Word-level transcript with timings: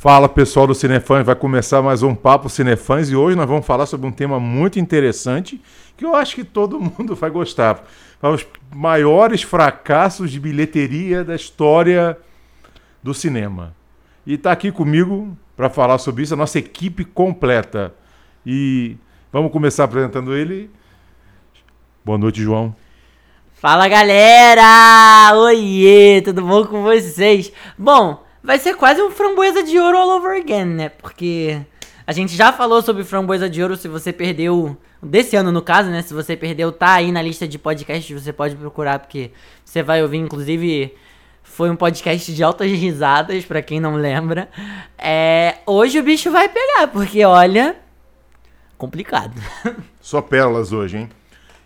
Fala 0.00 0.30
pessoal 0.30 0.66
do 0.66 0.74
Cinefãs, 0.74 1.26
vai 1.26 1.34
começar 1.34 1.82
mais 1.82 2.02
um 2.02 2.14
Papo 2.14 2.48
Cinefãs 2.48 3.10
e 3.10 3.14
hoje 3.14 3.36
nós 3.36 3.46
vamos 3.46 3.66
falar 3.66 3.84
sobre 3.84 4.06
um 4.06 4.10
tema 4.10 4.40
muito 4.40 4.80
interessante 4.80 5.60
que 5.94 6.06
eu 6.06 6.16
acho 6.16 6.36
que 6.36 6.42
todo 6.42 6.80
mundo 6.80 7.14
vai 7.14 7.28
gostar. 7.28 7.84
Os 8.22 8.46
maiores 8.74 9.42
fracassos 9.42 10.30
de 10.30 10.40
bilheteria 10.40 11.22
da 11.22 11.36
história 11.36 12.16
do 13.02 13.12
cinema. 13.12 13.76
E 14.26 14.36
está 14.36 14.52
aqui 14.52 14.72
comigo 14.72 15.36
para 15.54 15.68
falar 15.68 15.98
sobre 15.98 16.22
isso 16.22 16.32
a 16.32 16.36
nossa 16.38 16.58
equipe 16.58 17.04
completa. 17.04 17.94
E 18.46 18.96
vamos 19.30 19.52
começar 19.52 19.84
apresentando 19.84 20.34
ele. 20.34 20.70
Boa 22.02 22.16
noite, 22.16 22.40
João. 22.40 22.74
Fala 23.52 23.86
galera! 23.86 25.34
Oiê, 25.34 26.22
tudo 26.22 26.40
bom 26.40 26.64
com 26.64 26.84
vocês? 26.84 27.52
Bom, 27.76 28.24
vai 28.42 28.58
ser 28.58 28.74
quase 28.74 29.00
um 29.02 29.10
framboesa 29.10 29.62
de 29.62 29.78
ouro 29.78 29.96
all 29.96 30.16
over 30.16 30.40
again, 30.40 30.64
né? 30.64 30.88
Porque 30.88 31.60
a 32.06 32.12
gente 32.12 32.36
já 32.36 32.52
falou 32.52 32.82
sobre 32.82 33.04
framboesa 33.04 33.48
de 33.48 33.62
ouro, 33.62 33.76
se 33.76 33.88
você 33.88 34.12
perdeu 34.12 34.76
desse 35.02 35.36
ano 35.36 35.52
no 35.52 35.62
caso, 35.62 35.90
né? 35.90 36.02
Se 36.02 36.12
você 36.14 36.36
perdeu, 36.36 36.72
tá 36.72 36.94
aí 36.94 37.12
na 37.12 37.22
lista 37.22 37.46
de 37.46 37.58
podcasts, 37.58 38.22
você 38.22 38.32
pode 38.32 38.56
procurar 38.56 38.98
porque 38.98 39.30
você 39.64 39.82
vai 39.82 40.02
ouvir 40.02 40.18
inclusive 40.18 40.94
foi 41.42 41.68
um 41.68 41.76
podcast 41.76 42.32
de 42.32 42.42
altas 42.42 42.70
risadas, 42.70 43.44
para 43.44 43.60
quem 43.60 43.80
não 43.80 43.96
lembra. 43.96 44.48
É, 44.96 45.58
hoje 45.66 45.98
o 45.98 46.02
bicho 46.02 46.30
vai 46.30 46.48
pegar, 46.48 46.86
porque 46.88 47.24
olha, 47.24 47.76
complicado. 48.78 49.34
Só 50.00 50.22
pérolas 50.22 50.72
hoje, 50.72 50.98
hein? 50.98 51.10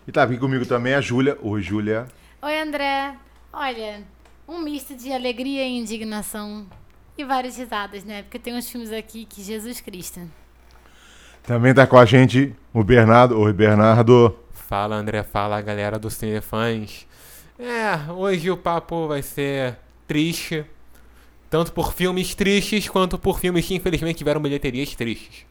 E 0.07 0.11
tá 0.11 0.23
aqui 0.23 0.37
comigo 0.37 0.65
também 0.65 0.93
a 0.95 1.01
Júlia. 1.01 1.37
Oi, 1.41 1.61
Júlia. 1.61 2.07
Oi, 2.41 2.59
André. 2.59 3.15
Olha, 3.53 4.03
um 4.47 4.59
misto 4.59 4.95
de 4.95 5.11
alegria 5.11 5.65
e 5.65 5.77
indignação. 5.77 6.65
E 7.17 7.23
várias 7.23 7.57
risadas, 7.57 8.03
né? 8.03 8.23
Porque 8.23 8.37
tem 8.37 8.53
uns 8.53 8.69
filmes 8.69 8.91
aqui 8.91 9.25
que 9.25 9.41
Jesus 9.41 9.79
Cristo. 9.79 10.21
Também 11.43 11.73
tá 11.73 11.87
com 11.87 11.97
a 11.97 12.05
gente 12.05 12.53
o 12.73 12.83
Bernardo. 12.83 13.39
Oi, 13.39 13.53
Bernardo. 13.53 14.35
Fala, 14.51 14.95
André. 14.95 15.23
Fala, 15.23 15.61
galera 15.61 15.97
do 15.97 16.09
Cinefãs. 16.09 17.07
É, 17.57 18.11
hoje 18.11 18.51
o 18.51 18.57
papo 18.57 19.07
vai 19.07 19.21
ser 19.21 19.77
triste. 20.05 20.65
Tanto 21.49 21.71
por 21.71 21.93
filmes 21.93 22.35
tristes, 22.35 22.89
quanto 22.89 23.17
por 23.17 23.39
filmes 23.39 23.65
que 23.65 23.75
infelizmente 23.75 24.17
tiveram 24.17 24.41
bilheterias 24.41 24.93
tristes. 24.93 25.45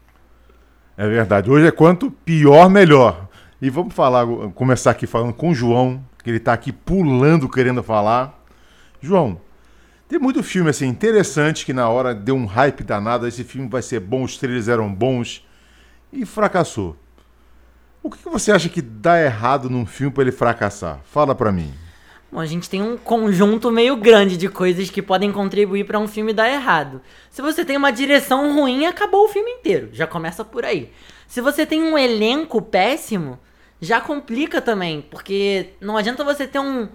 É 0.95 1.07
verdade. 1.07 1.49
Hoje 1.49 1.65
é 1.65 1.71
quanto 1.71 2.11
pior, 2.11 2.69
melhor. 2.69 3.27
E 3.61 3.69
vamos 3.69 3.93
falar, 3.93 4.27
começar 4.53 4.91
aqui 4.91 5.07
falando 5.07 5.33
com 5.33 5.49
o 5.49 5.55
João, 5.55 6.03
que 6.23 6.29
ele 6.29 6.39
tá 6.39 6.53
aqui 6.53 6.71
pulando 6.71 7.49
querendo 7.49 7.81
falar. 7.81 8.34
João, 9.05 9.39
tem 10.07 10.17
muito 10.17 10.41
filme 10.41 10.71
assim 10.71 10.87
interessante 10.87 11.63
que 11.63 11.73
na 11.73 11.87
hora 11.87 12.13
deu 12.13 12.35
um 12.35 12.45
hype 12.45 12.83
danado, 12.83 13.27
esse 13.27 13.43
filme 13.43 13.69
vai 13.69 13.83
ser 13.83 13.99
bom, 13.99 14.23
os 14.23 14.35
trailers 14.35 14.67
eram 14.67 14.91
bons 14.91 15.45
e 16.11 16.25
fracassou. 16.25 16.95
O 18.01 18.09
que, 18.09 18.17
você 18.23 18.51
acha 18.51 18.67
que 18.67 18.81
dá 18.81 19.21
errado 19.21 19.69
num 19.69 19.85
filme 19.85 20.11
para 20.11 20.23
ele 20.23 20.31
fracassar? 20.31 21.01
Fala 21.05 21.35
para 21.35 21.51
mim. 21.51 21.71
Bom, 22.31 22.39
a 22.39 22.45
gente 22.45 22.69
tem 22.69 22.81
um 22.81 22.97
conjunto 22.97 23.71
meio 23.71 23.95
grande 23.95 24.37
de 24.37 24.49
coisas 24.49 24.89
que 24.89 25.01
podem 25.01 25.31
contribuir 25.31 25.85
para 25.85 25.99
um 25.99 26.07
filme 26.07 26.33
dar 26.33 26.49
errado. 26.49 27.01
Se 27.29 27.41
você 27.41 27.63
tem 27.63 27.77
uma 27.77 27.91
direção 27.91 28.55
ruim, 28.55 28.85
acabou 28.85 29.25
o 29.25 29.29
filme 29.29 29.51
inteiro. 29.51 29.89
Já 29.91 30.07
começa 30.07 30.43
por 30.43 30.65
aí. 30.65 30.91
Se 31.27 31.41
você 31.41 31.65
tem 31.65 31.81
um 31.81 31.97
elenco 31.97 32.61
péssimo, 32.61 33.39
já 33.79 34.01
complica 34.01 34.61
também, 34.61 35.01
porque 35.01 35.73
não 35.81 35.97
adianta 35.97 36.23
você 36.23 36.47
ter 36.47 36.59
um, 36.59 36.87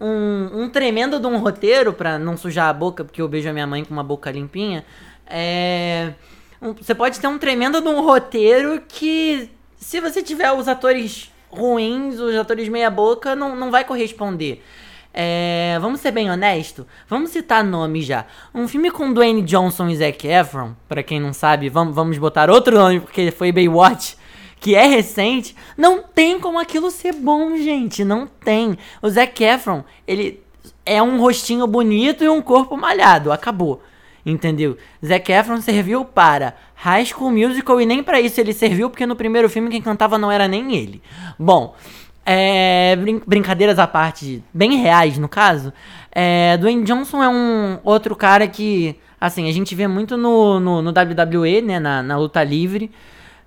um, 0.00 0.62
um 0.62 0.68
tremendo 0.68 1.18
de 1.18 1.26
um 1.26 1.38
roteiro 1.38 1.92
para 1.92 2.18
não 2.18 2.36
sujar 2.36 2.68
a 2.68 2.72
boca, 2.72 3.04
porque 3.04 3.20
eu 3.20 3.28
beijo 3.28 3.48
a 3.48 3.52
minha 3.52 3.66
mãe 3.66 3.84
com 3.84 3.92
uma 3.92 4.04
boca 4.04 4.30
limpinha. 4.30 4.84
É, 5.26 6.12
um, 6.60 6.72
você 6.72 6.94
pode 6.94 7.18
ter 7.18 7.26
um 7.26 7.38
tremendo 7.38 7.80
de 7.80 7.88
um 7.88 8.00
roteiro 8.00 8.82
que, 8.86 9.50
se 9.76 10.00
você 10.00 10.22
tiver 10.22 10.52
os 10.52 10.68
atores 10.68 11.32
ruins, 11.50 12.18
os 12.18 12.34
atores 12.36 12.68
meia 12.68 12.90
boca, 12.90 13.34
não, 13.34 13.56
não 13.56 13.70
vai 13.70 13.84
corresponder. 13.84 14.62
É, 15.18 15.78
vamos 15.80 16.00
ser 16.00 16.10
bem 16.10 16.30
honesto, 16.30 16.86
vamos 17.08 17.30
citar 17.30 17.64
nomes 17.64 18.04
já. 18.04 18.26
Um 18.54 18.68
filme 18.68 18.90
com 18.90 19.14
Dwayne 19.14 19.40
Johnson 19.40 19.88
e 19.88 19.96
Zac 19.96 20.28
Efron, 20.28 20.74
para 20.86 21.02
quem 21.02 21.18
não 21.18 21.32
sabe, 21.32 21.70
vamos, 21.70 21.94
vamos 21.94 22.18
botar 22.18 22.50
outro 22.50 22.76
nome 22.76 23.00
porque 23.00 23.30
foi 23.30 23.50
Baywatch 23.50 24.18
que 24.58 24.74
é 24.74 24.86
recente, 24.86 25.54
não 25.76 26.02
tem 26.02 26.40
como 26.40 26.58
aquilo 26.58 26.90
ser 26.90 27.12
bom, 27.12 27.56
gente. 27.56 28.04
Não 28.04 28.26
tem. 28.26 28.76
O 29.02 29.08
Zac 29.08 29.42
Efron, 29.42 29.84
ele 30.06 30.42
é 30.84 31.02
um 31.02 31.20
rostinho 31.20 31.66
bonito 31.66 32.24
e 32.24 32.28
um 32.28 32.42
corpo 32.42 32.76
malhado. 32.76 33.32
Acabou. 33.32 33.82
Entendeu? 34.24 34.76
Zac 35.04 35.30
Efron 35.30 35.60
serviu 35.60 36.04
para 36.04 36.54
High 36.74 37.06
School 37.06 37.30
Musical 37.30 37.80
e 37.80 37.86
nem 37.86 38.02
para 38.02 38.20
isso 38.20 38.40
ele 38.40 38.52
serviu, 38.52 38.90
porque 38.90 39.06
no 39.06 39.14
primeiro 39.14 39.48
filme 39.48 39.70
quem 39.70 39.80
cantava 39.80 40.18
não 40.18 40.32
era 40.32 40.48
nem 40.48 40.74
ele. 40.74 41.00
Bom, 41.38 41.76
é, 42.24 42.96
brin 42.96 43.22
brincadeiras 43.24 43.78
à 43.78 43.86
parte, 43.86 44.42
bem 44.52 44.78
reais 44.78 45.16
no 45.16 45.28
caso. 45.28 45.72
É, 46.10 46.56
Dwayne 46.56 46.82
Johnson 46.82 47.22
é 47.22 47.28
um 47.28 47.78
outro 47.84 48.16
cara 48.16 48.48
que, 48.48 48.96
assim, 49.20 49.48
a 49.48 49.52
gente 49.52 49.76
vê 49.76 49.86
muito 49.86 50.16
no, 50.16 50.58
no, 50.58 50.82
no 50.82 50.90
WWE, 50.90 51.62
né, 51.62 51.78
na, 51.78 52.02
na 52.02 52.18
luta 52.18 52.42
livre. 52.42 52.90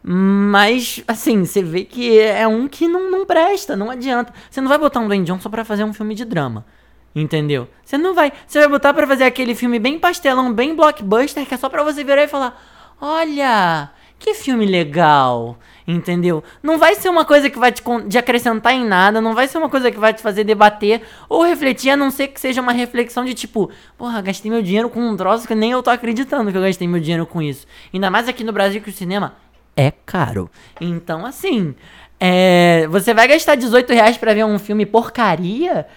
Mas, 0.02 1.04
assim, 1.08 1.46
você 1.46 1.62
vê 1.62 1.84
que 1.84 2.20
é 2.20 2.48
um 2.48 2.68
que 2.68 2.88
não, 2.88 3.12
não 3.12 3.26
presta, 3.26 3.76
não 3.76 3.90
adianta. 3.92 4.34
Você 4.50 4.62
não 4.62 4.70
vai 4.70 4.78
botar 4.78 5.00
um 5.00 5.06
Dwayne 5.06 5.26
Johnson 5.26 5.50
pra 5.50 5.66
fazer 5.66 5.84
um 5.84 5.94
filme 5.94 6.16
de 6.16 6.24
drama. 6.26 6.66
Entendeu? 7.14 7.68
Você 7.84 7.98
não 7.98 8.14
vai. 8.14 8.32
Você 8.48 8.60
vai 8.60 8.68
botar 8.70 8.94
pra 8.94 9.08
fazer 9.08 9.24
aquele 9.24 9.56
filme 9.56 9.80
bem 9.80 10.00
pastelão, 10.00 10.54
bem 10.54 10.76
blockbuster, 10.76 11.46
que 11.46 11.54
é 11.54 11.58
só 11.58 11.68
pra 11.68 11.84
você 11.84 12.04
virar 12.04 12.24
e 12.24 12.28
falar: 12.28 12.62
Olha, 13.02 13.90
que 14.20 14.34
filme 14.34 14.66
legal. 14.66 15.58
Entendeu? 15.88 16.44
Não 16.62 16.78
vai 16.78 16.94
ser 16.94 17.10
uma 17.10 17.26
coisa 17.26 17.50
que 17.50 17.58
vai 17.58 17.72
te, 17.72 17.82
te 18.08 18.18
acrescentar 18.18 18.74
em 18.74 18.86
nada, 18.86 19.20
não 19.20 19.34
vai 19.34 19.48
ser 19.48 19.58
uma 19.58 19.70
coisa 19.70 19.90
que 19.90 19.98
vai 19.98 20.14
te 20.14 20.22
fazer 20.22 20.44
debater 20.44 21.02
ou 21.28 21.44
refletir, 21.44 21.90
a 21.90 21.98
não 21.98 22.12
ser 22.12 22.28
que 22.28 22.40
seja 22.40 22.62
uma 22.62 22.72
reflexão 22.72 23.26
de 23.26 23.34
tipo, 23.34 23.72
porra, 23.98 24.22
gastei 24.22 24.52
meu 24.52 24.62
dinheiro 24.62 24.88
com 24.88 25.02
um 25.02 25.18
troço 25.18 25.48
que 25.48 25.56
nem 25.56 25.72
eu 25.72 25.82
tô 25.82 25.90
acreditando 25.90 26.52
que 26.52 26.58
eu 26.58 26.62
gastei 26.62 26.88
meu 26.88 27.00
dinheiro 27.00 27.26
com 27.26 27.42
isso. 27.42 27.66
Ainda 27.92 28.12
mais 28.12 28.28
aqui 28.28 28.44
no 28.44 28.54
Brasil 28.54 28.82
que 28.82 28.92
o 28.92 28.94
cinema 28.94 29.34
é 29.80 29.92
caro. 30.06 30.50
Então, 30.82 31.26
assim, 31.26 31.74
é, 32.20 32.86
você 32.90 33.14
vai 33.14 33.28
gastar 33.30 33.56
18 33.56 33.94
reais 33.94 34.18
pra 34.18 34.34
ver 34.34 34.44
um 34.44 34.60
filme 34.60 34.86
porcaria, 34.86 35.88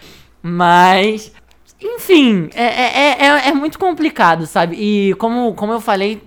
mas. 0.40 1.32
Enfim, 1.80 2.48
é, 2.54 2.62
é, 2.62 3.26
é, 3.26 3.48
é 3.48 3.52
muito 3.52 3.76
complicado, 3.76 4.46
sabe? 4.46 4.76
E 4.76 5.14
como, 5.14 5.52
como 5.54 5.72
eu 5.72 5.80
falei, 5.80 6.22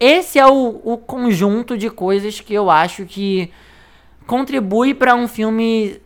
esse 0.00 0.36
é 0.36 0.46
o, 0.46 0.80
o 0.82 0.98
conjunto 0.98 1.78
de 1.78 1.88
coisas 1.88 2.40
que 2.40 2.52
eu 2.52 2.68
acho 2.68 3.06
que 3.06 3.52
contribui 4.26 4.92
para 4.92 5.14
um 5.14 5.28
filme 5.28 6.00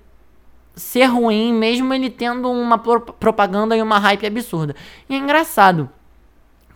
ser 0.76 1.06
ruim, 1.06 1.54
mesmo 1.54 1.94
ele 1.94 2.10
tendo 2.10 2.50
uma 2.50 2.76
propaganda 2.76 3.74
e 3.74 3.80
uma 3.80 3.98
hype 3.98 4.26
absurda. 4.26 4.76
E 5.08 5.14
é 5.14 5.16
engraçado, 5.16 5.88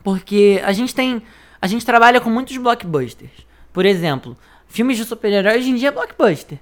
porque 0.02 0.62
a 0.64 0.72
gente 0.72 0.94
tem. 0.94 1.22
A 1.60 1.66
gente 1.66 1.84
trabalha 1.84 2.22
com 2.22 2.30
muitos 2.30 2.56
blockbusters. 2.56 3.47
Por 3.72 3.84
exemplo, 3.86 4.36
filmes 4.66 4.96
de 4.96 5.04
super-herói 5.04 5.58
hoje 5.58 5.70
em 5.70 5.74
dia 5.74 5.88
é 5.88 5.92
blockbuster. 5.92 6.58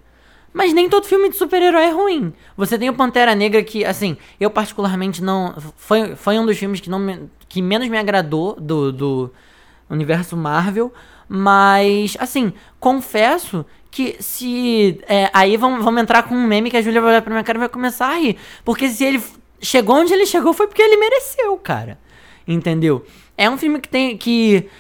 Mas 0.57 0.73
nem 0.73 0.89
todo 0.89 1.07
filme 1.07 1.29
de 1.29 1.37
super-herói 1.37 1.85
é 1.85 1.91
ruim. 1.91 2.33
Você 2.57 2.79
tem 2.79 2.89
o 2.89 2.95
Pantera 2.95 3.35
Negra 3.35 3.63
que, 3.63 3.85
assim, 3.85 4.17
eu 4.41 4.49
particularmente 4.49 5.23
não. 5.23 5.55
Foi, 5.77 6.17
foi 6.17 6.39
um 6.39 6.47
dos 6.47 6.57
filmes 6.57 6.81
que, 6.81 6.89
não 6.89 6.99
me, 6.99 7.29
que 7.47 7.61
menos 7.61 7.87
me 7.89 7.99
agradou 7.99 8.59
do, 8.59 8.91
do 8.91 9.31
universo 9.91 10.35
Marvel. 10.35 10.91
Mas, 11.29 12.17
assim, 12.19 12.55
confesso 12.81 13.67
que 13.91 14.17
se. 14.19 14.99
É, 15.07 15.29
aí 15.35 15.59
vamos, 15.59 15.85
vamos 15.85 16.01
entrar 16.01 16.23
com 16.23 16.35
um 16.35 16.47
meme 16.47 16.71
que 16.71 16.79
a 16.79 16.83
Julia 16.83 17.03
vai 17.03 17.11
olhar 17.11 17.23
pra 17.23 17.33
minha 17.33 17.45
cara 17.45 17.59
e 17.59 17.61
vai 17.61 17.69
começar 17.69 18.07
a 18.07 18.17
rir. 18.17 18.39
Porque 18.65 18.89
se 18.89 19.05
ele 19.05 19.23
chegou 19.61 19.97
onde 19.97 20.15
ele 20.15 20.25
chegou 20.25 20.55
foi 20.55 20.67
porque 20.67 20.81
ele 20.81 20.97
mereceu, 20.97 21.55
cara. 21.59 21.99
Entendeu? 22.49 23.05
É 23.37 23.51
um 23.51 23.59
filme 23.59 23.79
que 23.79 23.91
tem. 23.91 24.17
que. 24.17 24.71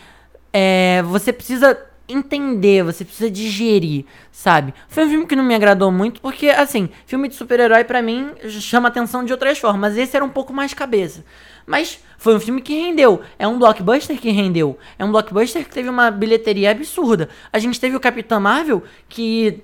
É, 0.52 1.02
você 1.02 1.34
precisa 1.34 1.78
entender, 2.08 2.84
você 2.84 3.04
precisa 3.04 3.30
digerir, 3.30 4.04
sabe? 4.30 4.72
Foi 4.88 5.04
um 5.04 5.10
filme 5.10 5.26
que 5.26 5.34
não 5.36 5.44
me 5.44 5.54
agradou 5.54 5.90
muito, 5.90 6.20
porque, 6.20 6.48
assim, 6.48 6.88
filme 7.06 7.28
de 7.28 7.34
super-herói 7.34 7.84
para 7.84 8.00
mim 8.00 8.30
chama 8.48 8.88
atenção 8.88 9.24
de 9.24 9.32
outras 9.32 9.58
formas. 9.58 9.96
Esse 9.96 10.16
era 10.16 10.24
um 10.24 10.28
pouco 10.28 10.52
mais 10.52 10.72
cabeça. 10.72 11.24
Mas 11.66 11.98
foi 12.16 12.36
um 12.36 12.40
filme 12.40 12.62
que 12.62 12.74
rendeu. 12.74 13.20
É 13.38 13.46
um 13.46 13.58
blockbuster 13.58 14.18
que 14.18 14.30
rendeu. 14.30 14.78
É 14.98 15.04
um 15.04 15.10
blockbuster 15.10 15.64
que 15.64 15.70
teve 15.70 15.88
uma 15.88 16.10
bilheteria 16.10 16.70
absurda. 16.70 17.28
A 17.52 17.58
gente 17.58 17.80
teve 17.80 17.96
o 17.96 18.00
Capitão 18.00 18.40
Marvel, 18.40 18.84
que 19.08 19.62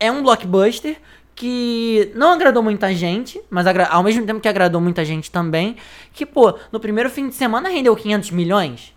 é 0.00 0.10
um 0.10 0.22
blockbuster 0.22 0.96
que 1.34 2.12
não 2.14 2.32
agradou 2.32 2.62
muita 2.62 2.94
gente, 2.94 3.40
mas 3.50 3.66
ao 3.66 4.02
mesmo 4.02 4.24
tempo 4.24 4.40
que 4.40 4.48
agradou 4.48 4.80
muita 4.80 5.04
gente 5.04 5.30
também. 5.30 5.76
Que, 6.12 6.24
pô, 6.24 6.58
no 6.70 6.80
primeiro 6.80 7.10
fim 7.10 7.28
de 7.28 7.34
semana 7.34 7.68
rendeu 7.68 7.94
500 7.94 8.30
milhões. 8.30 8.94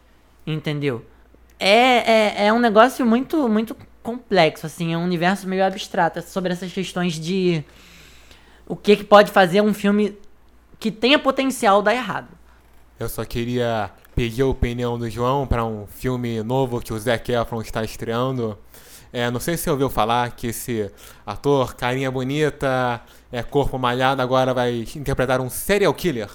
Entendeu? 0.47 1.03
É, 1.59 2.43
é, 2.43 2.47
é 2.47 2.53
um 2.53 2.59
negócio 2.59 3.05
muito, 3.05 3.47
muito 3.47 3.75
complexo, 4.03 4.65
assim, 4.65 4.93
é 4.93 4.97
um 4.97 5.03
universo 5.03 5.47
meio 5.47 5.65
abstrato 5.65 6.21
sobre 6.21 6.53
essas 6.53 6.71
questões 6.71 7.13
de 7.13 7.63
o 8.67 8.75
que, 8.75 8.97
que 8.97 9.03
pode 9.03 9.31
fazer 9.31 9.61
um 9.61 9.73
filme 9.73 10.17
que 10.79 10.91
tenha 10.91 11.17
potencial 11.17 11.81
dar 11.81 11.93
errado. 11.93 12.27
Eu 12.99 13.09
só 13.09 13.25
queria 13.25 13.91
pedir 14.15 14.43
a 14.43 14.47
opinião 14.47 14.97
do 14.97 15.09
João 15.09 15.45
para 15.45 15.65
um 15.65 15.85
filme 15.87 16.41
novo 16.43 16.79
que 16.79 16.93
o 16.93 16.99
Zac 16.99 17.31
Efron 17.31 17.61
está 17.61 17.83
estreando. 17.83 18.57
É, 19.11 19.29
não 19.31 19.39
sei 19.39 19.57
se 19.57 19.63
você 19.63 19.69
ouviu 19.69 19.89
falar 19.89 20.31
que 20.31 20.47
esse 20.47 20.91
ator, 21.25 21.75
carinha 21.75 22.11
bonita, 22.11 23.01
é, 23.31 23.43
corpo 23.43 23.77
malhado, 23.77 24.21
agora 24.21 24.53
vai 24.53 24.85
interpretar 24.95 25.41
um 25.41 25.49
serial 25.49 25.93
killer. 25.93 26.29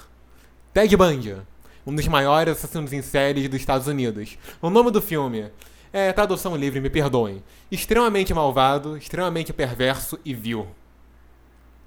Ted 0.73 0.95
Bundy, 0.95 1.37
um 1.85 1.95
dos 1.95 2.07
maiores 2.07 2.57
assassinos 2.57 2.93
em 2.93 3.01
séries 3.01 3.49
dos 3.49 3.59
Estados 3.59 3.87
Unidos. 3.87 4.37
O 4.61 4.69
nome 4.69 4.91
do 4.91 5.01
filme 5.01 5.51
é 5.91 6.11
tradução 6.11 6.55
livre, 6.55 6.79
me 6.79 6.89
perdoem. 6.89 7.43
Extremamente 7.71 8.33
malvado, 8.33 8.97
extremamente 8.97 9.51
perverso 9.51 10.19
e 10.23 10.33
vil. 10.33 10.61
O 10.61 10.67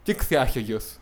que, 0.05 0.15
que 0.15 0.25
você 0.25 0.37
acha 0.37 0.63
disso? 0.63 1.01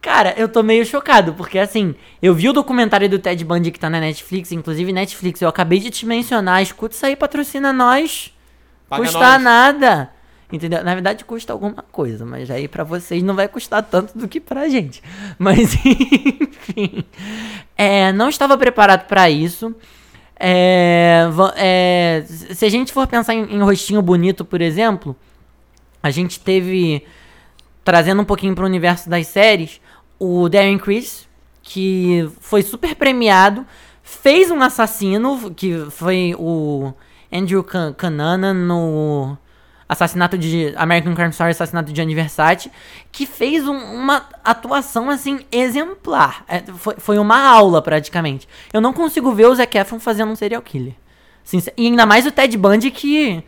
Cara, 0.00 0.34
eu 0.36 0.48
tô 0.48 0.62
meio 0.62 0.86
chocado, 0.86 1.34
porque 1.34 1.58
assim, 1.58 1.94
eu 2.22 2.34
vi 2.34 2.48
o 2.48 2.52
documentário 2.52 3.08
do 3.08 3.18
Ted 3.18 3.44
Bundy 3.44 3.70
que 3.70 3.80
tá 3.80 3.90
na 3.90 4.00
Netflix, 4.00 4.52
inclusive 4.52 4.92
Netflix, 4.92 5.40
eu 5.42 5.48
acabei 5.48 5.80
de 5.80 5.90
te 5.90 6.06
mencionar, 6.06 6.62
escuta 6.62 6.94
isso 6.94 7.04
aí, 7.04 7.16
patrocina 7.16 7.72
nós. 7.72 8.32
Paga 8.88 9.02
custa 9.02 9.18
nós. 9.18 9.42
nada. 9.42 10.10
Entendeu? 10.50 10.82
Na 10.82 10.94
verdade 10.94 11.24
custa 11.26 11.52
alguma 11.52 11.84
coisa, 11.92 12.24
mas 12.24 12.50
aí 12.50 12.66
pra 12.66 12.82
vocês 12.82 13.22
não 13.22 13.34
vai 13.34 13.46
custar 13.48 13.82
tanto 13.82 14.16
do 14.16 14.26
que 14.26 14.40
pra 14.40 14.66
gente. 14.68 15.02
Mas 15.38 15.74
enfim, 15.84 17.04
é, 17.76 18.12
não 18.12 18.30
estava 18.30 18.56
preparado 18.56 19.06
pra 19.06 19.28
isso. 19.28 19.74
É, 20.40 21.24
é, 21.56 22.24
se 22.26 22.64
a 22.64 22.68
gente 22.70 22.92
for 22.94 23.06
pensar 23.06 23.34
em, 23.34 23.56
em 23.56 23.60
rostinho 23.60 24.00
bonito, 24.00 24.42
por 24.44 24.62
exemplo, 24.62 25.14
a 26.02 26.10
gente 26.10 26.40
teve 26.40 27.04
trazendo 27.84 28.22
um 28.22 28.24
pouquinho 28.24 28.54
para 28.54 28.64
o 28.64 28.66
universo 28.68 29.10
das 29.10 29.26
séries, 29.26 29.80
o 30.18 30.48
Darren 30.48 30.78
Criss, 30.78 31.26
que 31.62 32.26
foi 32.40 32.62
super 32.62 32.94
premiado, 32.94 33.66
fez 34.02 34.50
um 34.50 34.62
assassino, 34.62 35.52
que 35.54 35.86
foi 35.90 36.34
o 36.38 36.92
Andrew 37.30 37.62
Can- 37.62 37.92
Cunanan 37.92 38.54
no 38.54 39.36
assassinato 39.88 40.36
de 40.36 40.74
American 40.76 41.14
Crime 41.14 41.30
Story, 41.30 41.50
assassinato 41.52 41.92
de 41.92 42.14
Versace, 42.14 42.70
que 43.10 43.24
fez 43.24 43.66
um- 43.66 43.72
uma 43.94 44.26
atuação 44.44 45.08
assim 45.08 45.40
exemplar. 45.50 46.44
É, 46.46 46.60
foi, 46.60 46.94
foi 46.98 47.18
uma 47.18 47.40
aula 47.40 47.80
praticamente. 47.80 48.46
Eu 48.72 48.80
não 48.80 48.92
consigo 48.92 49.32
ver 49.32 49.46
o 49.46 49.54
Zac 49.54 49.78
Efron 49.78 49.98
fazendo 49.98 50.30
um 50.30 50.36
serial 50.36 50.60
killer. 50.62 50.94
Sincer- 51.42 51.72
E 51.76 51.86
ainda 51.86 52.04
mais 52.04 52.26
o 52.26 52.30
Ted 52.30 52.54
Bundy 52.58 52.90
que 52.90 53.42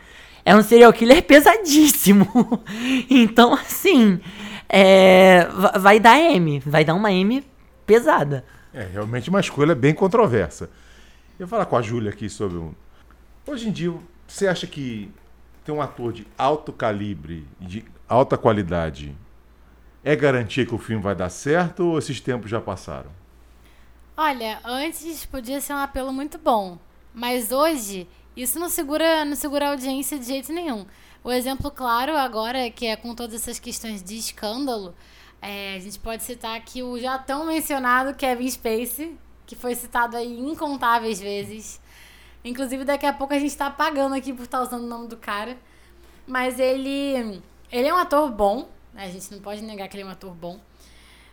é 0.44 0.56
um 0.56 0.62
serial 0.62 0.92
killer 0.92 1.22
pesadíssimo. 1.26 2.26
então, 3.10 3.52
assim, 3.52 4.18
é, 4.68 5.46
va- 5.52 5.72
vai 5.78 6.00
dar 6.00 6.18
M. 6.18 6.60
Vai 6.64 6.84
dar 6.84 6.94
uma 6.94 7.12
M 7.12 7.44
pesada. 7.86 8.44
É 8.72 8.84
realmente 8.92 9.28
uma 9.28 9.40
escolha 9.40 9.74
bem 9.74 9.92
controversa. 9.92 10.70
Eu 11.38 11.46
vou 11.46 11.48
falar 11.48 11.66
com 11.66 11.76
a 11.76 11.82
Júlia 11.82 12.10
aqui 12.10 12.30
sobre 12.30 12.56
um. 12.58 12.72
Hoje 13.46 13.68
em 13.68 13.72
dia, 13.72 13.92
você 14.28 14.46
acha 14.46 14.66
que 14.66 15.10
ter 15.64 15.72
um 15.72 15.80
ator 15.80 16.12
de 16.12 16.26
alto 16.36 16.72
calibre, 16.72 17.46
de 17.60 17.84
alta 18.08 18.36
qualidade, 18.36 19.16
é 20.02 20.16
garantia 20.16 20.64
que 20.64 20.74
o 20.74 20.78
filme 20.78 21.02
vai 21.02 21.14
dar 21.14 21.30
certo 21.30 21.84
ou 21.84 21.98
esses 21.98 22.20
tempos 22.20 22.50
já 22.50 22.60
passaram? 22.60 23.10
Olha, 24.16 24.60
antes 24.64 25.24
podia 25.26 25.60
ser 25.60 25.72
um 25.72 25.78
apelo 25.78 26.12
muito 26.12 26.38
bom, 26.38 26.78
mas 27.14 27.52
hoje 27.52 28.08
isso 28.36 28.58
não 28.58 28.68
segura, 28.68 29.24
não 29.24 29.36
segura 29.36 29.66
a 29.66 29.70
audiência 29.70 30.18
de 30.18 30.26
jeito 30.26 30.52
nenhum. 30.52 30.86
O 31.22 31.30
exemplo 31.30 31.70
claro 31.70 32.16
agora, 32.16 32.70
que 32.70 32.86
é 32.86 32.96
com 32.96 33.14
todas 33.14 33.34
essas 33.34 33.58
questões 33.58 34.02
de 34.02 34.16
escândalo, 34.16 34.94
é, 35.42 35.74
a 35.74 35.78
gente 35.78 35.98
pode 35.98 36.22
citar 36.22 36.56
aqui 36.56 36.82
o 36.82 36.98
já 36.98 37.18
tão 37.18 37.46
mencionado 37.46 38.14
Kevin 38.14 38.50
Spacey, 38.50 39.18
que 39.46 39.56
foi 39.56 39.74
citado 39.74 40.16
aí 40.16 40.38
incontáveis 40.38 41.20
vezes. 41.20 41.79
Inclusive, 42.44 42.84
daqui 42.84 43.06
a 43.06 43.12
pouco 43.12 43.34
a 43.34 43.38
gente 43.38 43.56
tá 43.56 43.70
pagando 43.70 44.14
aqui 44.14 44.32
por 44.32 44.44
estar 44.44 44.62
usando 44.62 44.84
o 44.84 44.86
nome 44.86 45.08
do 45.08 45.16
cara. 45.16 45.56
Mas 46.26 46.58
ele, 46.58 47.42
ele 47.70 47.88
é 47.88 47.94
um 47.94 47.96
ator 47.96 48.30
bom, 48.30 48.68
né? 48.92 49.04
a 49.04 49.08
gente 49.08 49.30
não 49.32 49.40
pode 49.40 49.62
negar 49.62 49.88
que 49.88 49.96
ele 49.96 50.04
é 50.04 50.06
um 50.06 50.10
ator 50.10 50.32
bom. 50.32 50.58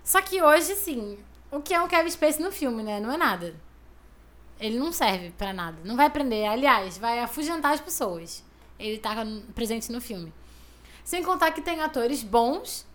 Só 0.03 0.21
que 0.21 0.41
hoje, 0.41 0.71
assim, 0.71 1.17
o 1.51 1.61
que 1.61 1.73
é 1.73 1.81
um 1.81 1.87
Kevin 1.87 2.09
Spacey 2.09 2.43
no 2.43 2.51
filme, 2.51 2.83
né? 2.83 2.99
Não 2.99 3.11
é 3.11 3.17
nada. 3.17 3.55
Ele 4.59 4.79
não 4.79 4.91
serve 4.91 5.31
pra 5.37 5.53
nada. 5.53 5.77
Não 5.83 5.95
vai 5.95 6.09
prender. 6.09 6.49
Aliás, 6.49 6.97
vai 6.97 7.19
afugentar 7.19 7.73
as 7.73 7.81
pessoas. 7.81 8.43
Ele 8.79 8.97
tá 8.97 9.15
presente 9.53 9.91
no 9.91 10.01
filme. 10.01 10.33
Sem 11.03 11.23
contar 11.23 11.51
que 11.51 11.61
tem 11.61 11.81
atores 11.81 12.23
bons 12.23 12.85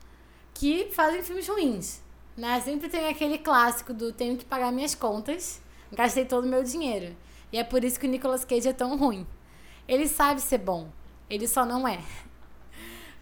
que 0.54 0.88
fazem 0.92 1.22
filmes 1.22 1.48
ruins. 1.48 2.02
Né? 2.36 2.60
Sempre 2.60 2.88
tem 2.88 3.08
aquele 3.08 3.38
clássico 3.38 3.92
do 3.92 4.12
tenho 4.12 4.36
que 4.36 4.44
pagar 4.44 4.72
minhas 4.72 4.94
contas, 4.94 5.60
gastei 5.92 6.24
todo 6.24 6.44
o 6.44 6.48
meu 6.48 6.62
dinheiro. 6.62 7.14
E 7.52 7.58
é 7.58 7.64
por 7.64 7.84
isso 7.84 8.00
que 8.00 8.06
o 8.06 8.10
Nicolas 8.10 8.44
Cage 8.44 8.68
é 8.68 8.72
tão 8.72 8.96
ruim. 8.96 9.26
Ele 9.86 10.08
sabe 10.08 10.40
ser 10.40 10.58
bom, 10.58 10.88
ele 11.28 11.46
só 11.46 11.66
não 11.66 11.86
é. 11.86 12.00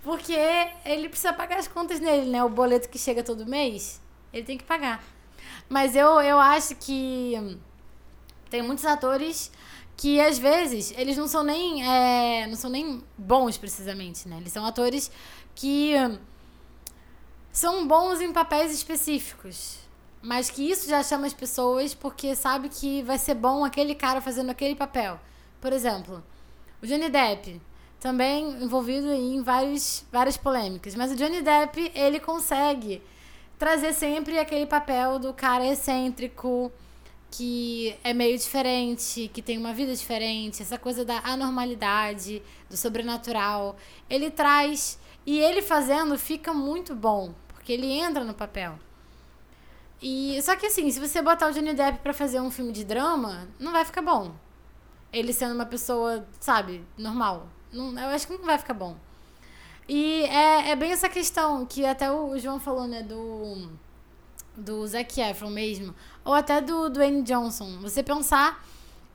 Porque 0.03 0.35
ele 0.85 1.09
precisa 1.09 1.33
pagar 1.33 1.59
as 1.59 1.69
contas 1.69 2.01
nele, 2.01 2.31
né? 2.31 2.43
O 2.43 2.49
boleto 2.49 2.89
que 2.89 2.99
chega 2.99 3.23
todo 3.23 3.45
mês, 3.45 4.01
ele 4.33 4.45
tem 4.45 4.57
que 4.57 4.65
pagar. 4.65 5.03
Mas 5.69 5.95
eu, 5.95 6.21
eu 6.21 6.39
acho 6.39 6.75
que 6.77 7.59
tem 8.49 8.63
muitos 8.63 8.85
atores 8.85 9.51
que 9.97 10.19
às 10.21 10.39
vezes 10.39 10.93
eles 10.97 11.17
não 11.17 11.29
são 11.29 11.43
nem 11.43 11.87
é, 11.87 12.47
não 12.47 12.57
são 12.57 12.71
nem 12.71 13.05
bons 13.19 13.59
precisamente, 13.59 14.27
né? 14.27 14.39
Eles 14.39 14.53
são 14.53 14.65
atores 14.65 15.11
que 15.55 15.95
hum, 15.95 16.19
são 17.53 17.87
bons 17.87 18.21
em 18.21 18.33
papéis 18.33 18.73
específicos, 18.73 19.79
mas 20.23 20.51
que 20.51 20.71
isso 20.71 20.89
já 20.89 21.03
chama 21.03 21.27
as 21.27 21.33
pessoas 21.33 21.95
porque 21.95 22.35
sabe 22.35 22.69
que 22.69 23.03
vai 23.03 23.19
ser 23.19 23.35
bom 23.35 23.65
aquele 23.65 23.95
cara 23.95 24.21
fazendo 24.21 24.51
aquele 24.51 24.75
papel. 24.75 25.19
Por 25.61 25.73
exemplo, 25.73 26.23
o 26.83 26.87
Johnny 26.87 27.09
Depp 27.09 27.61
também 27.99 28.63
envolvido 28.63 29.13
em 29.13 29.43
vários, 29.43 30.05
várias 30.11 30.37
polêmicas, 30.37 30.95
mas 30.95 31.13
o 31.13 31.17
Johnny 31.17 31.43
Depp 31.43 31.93
ele 31.95 32.19
consegue 32.19 33.03
trazer 33.59 33.93
sempre 33.93 34.39
aquele 34.39 34.67
papel 34.67 35.19
do 35.19 35.35
cara 35.35 35.67
excêntrico, 35.67 36.73
que 37.31 37.95
é 38.03 38.13
meio 38.13 38.37
diferente, 38.37 39.31
que 39.33 39.43
tem 39.43 39.59
uma 39.59 39.73
vida 39.73 39.95
diferente, 39.95 40.63
essa 40.63 40.79
coisa 40.79 41.05
da 41.05 41.19
anormalidade, 41.19 42.43
do 42.69 42.77
sobrenatural. 42.77 43.77
Ele 44.09 44.31
traz 44.31 44.99
e 45.27 45.39
ele 45.39 45.61
fazendo 45.61 46.19
fica 46.19 46.55
muito 46.55 46.95
bom, 46.95 47.35
porque 47.49 47.73
ele 47.73 47.87
entra 47.87 48.25
no 48.25 48.35
papel. 48.35 48.79
E 50.03 50.41
só 50.43 50.57
que 50.57 50.67
assim, 50.67 50.91
se 50.91 50.99
você 50.99 51.21
botar 51.21 51.49
o 51.49 51.53
Johnny 51.53 51.75
Depp 51.75 51.99
pra 51.99 52.15
fazer 52.15 52.41
um 52.41 52.51
filme 52.51 52.73
de 52.73 52.85
drama, 52.85 53.49
não 53.59 53.73
vai 53.73 53.85
ficar 53.85 54.03
bom. 54.03 54.33
Ele 55.13 55.33
sendo 55.33 55.55
uma 55.55 55.67
pessoa, 55.67 56.27
sabe, 56.39 56.85
normal. 56.97 57.49
Não, 57.73 57.99
eu 57.99 58.09
acho 58.09 58.27
que 58.27 58.37
não 58.37 58.45
vai 58.45 58.59
ficar 58.59 58.75
bom. 58.75 58.97
E 59.89 60.23
é, 60.25 60.71
é 60.71 60.77
bem 60.77 60.93
essa 60.93 61.09
questão 61.09 61.67
que 61.67 61.85
até 61.85 62.11
o 62.11 62.39
João 62.39 62.61
falou, 62.61 62.87
né, 62.87 63.03
do 63.03 63.69
do 64.57 64.87
Zac 64.87 65.21
Efron 65.21 65.51
mesmo, 65.51 65.95
ou 66.25 66.35
até 66.35 66.61
do 66.61 66.91
Dwayne 66.91 67.23
Johnson. 67.23 67.79
Você 67.81 68.03
pensar 68.03 68.65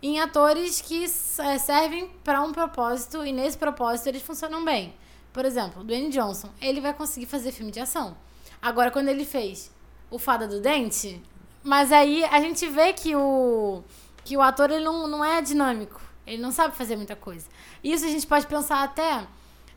em 0.02 0.20
atores 0.20 0.82
que 0.82 1.04
eh, 1.04 1.58
servem 1.60 2.10
para 2.24 2.42
um 2.42 2.52
propósito 2.52 3.26
e 3.26 3.32
nesse 3.32 3.58
propósito 3.58 4.08
eles 4.08 4.22
funcionam 4.22 4.64
bem. 4.64 4.94
Por 5.32 5.46
exemplo, 5.46 5.84
Dwayne 5.84 6.10
Johnson, 6.10 6.50
ele 6.62 6.82
vai 6.82 6.94
conseguir 6.94 7.26
fazer 7.26 7.52
filme 7.52 7.72
de 7.72 7.80
ação. 7.80 8.18
Agora, 8.62 8.92
quando 8.92 9.10
ele 9.10 9.26
fez 9.26 9.72
o 10.16 10.20
Fada 10.20 10.48
do 10.48 10.60
Dente, 10.60 11.22
mas 11.64 11.92
aí 11.92 12.24
a 12.26 12.40
gente 12.40 12.68
vê 12.68 12.94
que 12.94 13.16
o 13.16 13.84
que 14.24 14.36
o 14.36 14.42
ator 14.42 14.72
ele 14.72 14.84
não, 14.84 15.08
não 15.08 15.24
é 15.24 15.42
dinâmico, 15.42 16.02
ele 16.26 16.42
não 16.42 16.52
sabe 16.52 16.76
fazer 16.76 16.96
muita 16.96 17.16
coisa. 17.16 17.48
Isso 17.84 18.06
a 18.06 18.10
gente 18.10 18.26
pode 18.26 18.48
pensar 18.48 18.84
até 18.84 19.28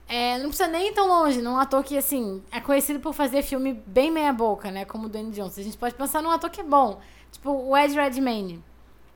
é, 0.08 0.38
não 0.38 0.48
precisa 0.48 0.68
nem 0.68 0.88
ir 0.88 0.94
tão 0.94 1.06
longe, 1.06 1.42
num 1.42 1.58
ator 1.58 1.84
que, 1.84 1.98
assim, 1.98 2.42
é 2.50 2.60
conhecido 2.60 2.98
por 2.98 3.12
fazer 3.12 3.42
filme 3.42 3.74
bem 3.86 4.10
meia-boca, 4.10 4.70
né? 4.70 4.86
Como 4.86 5.04
o 5.04 5.08
Dwayne 5.08 5.30
Johnson. 5.32 5.60
A 5.60 5.64
gente 5.64 5.76
pode 5.76 5.94
pensar 5.94 6.22
num 6.22 6.30
ator 6.30 6.48
que 6.48 6.62
é 6.62 6.64
bom. 6.64 6.98
Tipo, 7.30 7.50
o 7.50 7.76
Ed 7.76 7.94
Redmayne. 7.94 8.64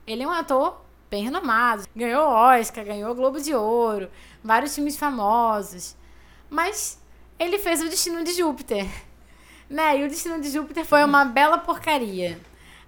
Ele 0.05 0.21
é 0.21 0.27
um 0.27 0.31
ator 0.31 0.81
bem 1.09 1.23
renomado. 1.23 1.85
Ganhou 1.95 2.27
Oscar, 2.27 2.85
ganhou 2.85 3.15
Globo 3.15 3.41
de 3.41 3.55
Ouro, 3.55 4.07
vários 4.43 4.75
filmes 4.75 4.95
famosos. 4.95 5.95
Mas 6.47 7.01
ele 7.39 7.57
fez 7.57 7.81
o 7.81 7.89
Destino 7.89 8.23
de 8.23 8.33
Júpiter. 8.33 8.87
Né? 9.69 9.99
E 9.99 10.05
o 10.05 10.09
Destino 10.09 10.39
de 10.39 10.49
Júpiter 10.49 10.85
foi 10.85 11.03
uma 11.03 11.25
bela 11.25 11.57
porcaria. 11.57 12.39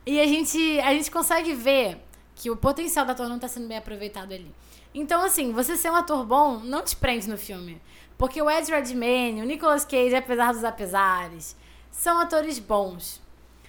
E 0.05 0.20
a 0.20 0.27
gente, 0.27 0.79
a 0.82 0.94
gente 0.94 1.10
consegue 1.10 1.53
ver 1.53 1.98
que 2.36 2.51
o 2.51 2.58
potencial 2.58 3.05
do 3.05 3.12
ator 3.12 3.27
não 3.27 3.38
está 3.38 3.48
sendo 3.48 3.67
bem 3.67 3.77
aproveitado 3.77 4.34
ali. 4.34 4.53
Então, 4.94 5.24
assim, 5.24 5.51
você 5.51 5.75
ser 5.75 5.89
um 5.89 5.96
ator 5.96 6.25
bom 6.25 6.60
não 6.60 6.84
te 6.84 6.96
prende 6.96 7.27
no 7.27 7.38
filme. 7.38 7.82
Porque 8.17 8.41
o 8.41 8.50
Ed 8.50 8.70
Redmayne, 8.72 9.41
o 9.41 9.46
Nicolas 9.46 9.84
Cage, 9.84 10.15
apesar 10.15 10.53
dos 10.53 10.63
apesares, 10.63 11.55
são 11.91 12.20
atores 12.20 12.60
bons. 12.60 13.22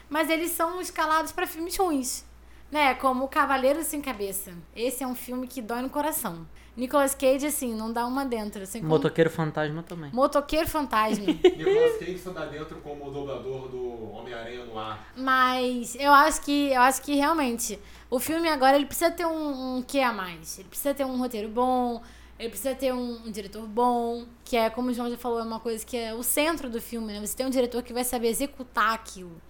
Mas 0.09 0.31
eles 0.31 0.53
são 0.53 0.81
escalados 0.81 1.33
para 1.33 1.47
filmes 1.47 1.77
ruins. 1.77 2.25
Né? 2.71 2.95
Como 2.95 3.25
O 3.25 3.29
Cavaleiro 3.29 3.83
Sem 3.83 4.01
Cabeça. 4.01 4.53
Esse 4.75 5.03
é 5.03 5.07
um 5.07 5.15
filme 5.15 5.49
que 5.49 5.63
dói 5.63 5.83
no 5.83 5.91
coração. 5.91 6.47
Nicolas 6.77 7.15
Cage, 7.15 7.47
assim, 7.47 7.75
não 7.75 7.91
dá 7.93 8.07
uma 8.07 8.25
dentro. 8.25 8.63
Assim, 8.63 8.81
como- 8.81 8.91
Motoqueiro 8.91 9.31
fantasma 9.31 9.83
também. 9.83 10.11
Motoqueiro 10.13 10.69
fantasma. 10.69 11.25
Nicolas 11.57 11.99
Cage 11.99 12.19
só 12.19 12.31
dá 12.33 12.45
dentro 12.47 12.77
como 12.81 13.07
o 13.09 13.11
dublador 13.11 13.69
do 13.69 14.13
Homem-Aranha 14.13 14.65
no 14.67 14.79
ar. 14.79 15.07
Mas 15.17 15.95
eu 15.97 16.13
acho 16.13 16.43
que 16.43 16.69
eu 16.73 16.81
acho 16.83 17.01
que 17.03 17.15
realmente 17.15 17.79
o 18.11 18.19
filme 18.19 18.49
agora 18.49 18.77
ele 18.77 18.87
precisa 18.87 19.11
ter 19.11 19.25
um, 19.27 19.77
um 19.79 19.83
quê 19.83 20.01
a 20.01 20.13
mais. 20.13 20.59
Ele 20.59 20.69
precisa 20.69 20.93
ter 20.93 21.05
um 21.07 21.17
roteiro 21.19 21.49
bom, 21.49 22.03
ele 22.39 22.51
precisa 22.51 22.75
ter 22.75 22.93
um, 22.93 23.23
um 23.27 23.31
diretor 23.31 23.67
bom, 23.67 24.27
que 24.45 24.57
é 24.57 24.69
como 24.69 24.91
o 24.91 24.93
João 24.93 25.09
já 25.11 25.17
falou, 25.17 25.39
é 25.41 25.43
uma 25.43 25.59
coisa 25.61 25.85
que 25.85 25.97
é 25.97 26.13
o 26.13 26.23
centro 26.23 26.69
do 26.69 26.81
filme, 26.81 27.13
né? 27.13 27.25
Você 27.27 27.35
tem 27.35 27.47
um 27.47 27.51
diretor 27.51 27.83
que 27.83 27.93
vai 27.95 28.05
saber 28.05 28.29
executar 28.29 28.93
aquilo. 28.93 29.41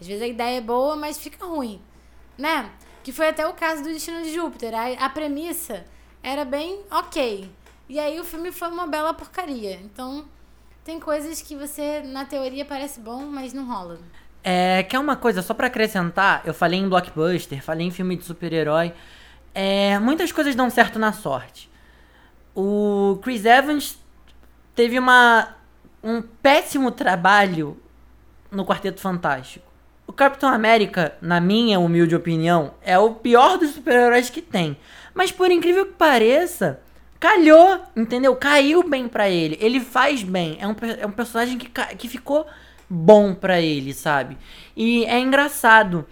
Às 0.00 0.06
vezes 0.06 0.22
a 0.22 0.26
ideia 0.26 0.58
é 0.58 0.60
boa, 0.60 0.94
mas 0.94 1.18
fica 1.18 1.44
ruim, 1.44 1.80
né? 2.38 2.70
Que 3.02 3.10
foi 3.12 3.28
até 3.28 3.46
o 3.46 3.54
caso 3.54 3.82
do 3.82 3.88
Destino 3.88 4.22
de 4.22 4.32
Júpiter. 4.32 4.72
A, 4.74 5.06
a 5.06 5.08
premissa 5.08 5.84
era 6.26 6.44
bem 6.44 6.80
ok. 6.90 7.48
E 7.88 8.00
aí 8.00 8.18
o 8.18 8.24
filme 8.24 8.50
foi 8.50 8.66
uma 8.66 8.88
bela 8.88 9.14
porcaria. 9.14 9.78
Então, 9.84 10.24
tem 10.84 10.98
coisas 10.98 11.40
que 11.40 11.54
você, 11.54 12.02
na 12.02 12.24
teoria, 12.24 12.64
parece 12.64 12.98
bom, 12.98 13.24
mas 13.26 13.52
não 13.52 13.64
rola. 13.64 14.00
É, 14.42 14.82
quer 14.82 14.98
uma 14.98 15.14
coisa, 15.14 15.40
só 15.40 15.54
pra 15.54 15.68
acrescentar, 15.68 16.42
eu 16.44 16.52
falei 16.52 16.80
em 16.80 16.88
blockbuster, 16.88 17.62
falei 17.62 17.86
em 17.86 17.92
filme 17.92 18.16
de 18.16 18.24
super-herói. 18.24 18.92
É, 19.54 20.00
muitas 20.00 20.32
coisas 20.32 20.56
dão 20.56 20.68
certo 20.68 20.98
na 20.98 21.12
sorte. 21.12 21.70
O 22.54 23.20
Chris 23.22 23.44
Evans 23.44 23.96
teve 24.74 24.98
uma, 24.98 25.54
um 26.02 26.20
péssimo 26.20 26.90
trabalho 26.90 27.80
no 28.50 28.66
Quarteto 28.66 29.00
Fantástico. 29.00 29.64
O 30.08 30.12
Capitão 30.12 30.48
América, 30.48 31.16
na 31.20 31.40
minha 31.40 31.78
humilde 31.78 32.16
opinião, 32.16 32.74
é 32.82 32.98
o 32.98 33.14
pior 33.14 33.58
dos 33.58 33.70
super-heróis 33.70 34.28
que 34.28 34.42
tem. 34.42 34.76
Mas 35.16 35.32
por 35.32 35.50
incrível 35.50 35.86
que 35.86 35.94
pareça, 35.94 36.78
calhou, 37.18 37.80
entendeu? 37.96 38.36
Caiu 38.36 38.86
bem 38.86 39.08
pra 39.08 39.30
ele. 39.30 39.56
Ele 39.62 39.80
faz 39.80 40.22
bem. 40.22 40.58
É 40.60 40.68
um, 40.68 40.76
é 41.00 41.06
um 41.06 41.10
personagem 41.10 41.56
que, 41.56 41.70
que 41.96 42.06
ficou 42.06 42.46
bom 42.88 43.34
pra 43.34 43.58
ele, 43.58 43.94
sabe? 43.94 44.36
E 44.76 45.06
é 45.06 45.18
engraçado. 45.18 46.06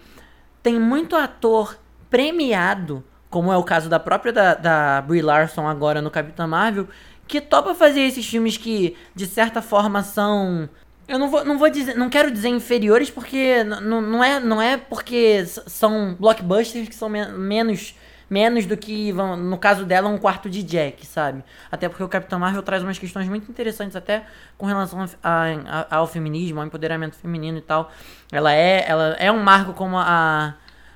Tem 0.63 0.79
muito 0.79 1.15
ator 1.15 1.77
premiado, 2.09 3.03
como 3.29 3.53
é 3.53 3.57
o 3.57 3.63
caso 3.63 3.87
da 3.87 3.99
própria 3.99 4.33
da, 4.33 4.55
da 4.55 5.01
Brie 5.03 5.21
Larson 5.21 5.67
agora 5.67 6.01
no 6.01 6.09
Capitã 6.09 6.47
Marvel, 6.47 6.87
que 7.27 7.39
topa 7.39 7.75
fazer 7.75 8.01
esses 8.01 8.25
filmes 8.27 8.57
que, 8.57 8.97
de 9.13 9.27
certa 9.27 9.61
forma, 9.61 10.01
são. 10.01 10.67
Eu 11.07 11.19
não 11.19 11.29
vou, 11.29 11.45
não 11.45 11.59
vou 11.59 11.69
dizer, 11.69 11.95
não 11.95 12.09
quero 12.09 12.31
dizer 12.31 12.49
inferiores, 12.49 13.11
porque 13.11 13.63
não 13.63 14.23
é, 14.23 14.39
não 14.39 14.59
é 14.59 14.77
porque 14.77 15.45
são 15.45 16.15
blockbusters 16.19 16.89
que 16.89 16.95
são 16.95 17.07
men- 17.07 17.31
menos 17.33 17.93
menos 18.29 18.65
do 18.65 18.75
que, 18.75 19.11
no 19.13 19.57
caso 19.57 19.85
dela, 19.85 20.09
um 20.09 20.17
quarto 20.17 20.49
de 20.49 20.63
Jack, 20.63 21.05
sabe? 21.05 21.43
Até 21.71 21.87
porque 21.87 22.03
o 22.03 22.07
Capitão 22.07 22.39
Marvel 22.39 22.63
traz 22.63 22.81
umas 22.83 22.97
questões 22.97 23.27
muito 23.29 23.49
interessantes 23.49 23.95
até 23.95 24.23
com 24.57 24.65
relação 24.65 25.05
a- 25.23 25.87
a- 25.89 25.95
ao 25.97 26.07
feminismo, 26.07 26.59
ao 26.59 26.65
empoderamento 26.65 27.15
feminino 27.15 27.57
e 27.57 27.61
tal. 27.61 27.91
Ela 28.31 28.53
é, 28.53 28.85
ela 28.89 29.15
é 29.19 29.31
um 29.31 29.43
marco 29.43 29.73
como 29.73 29.97
a 29.97 30.55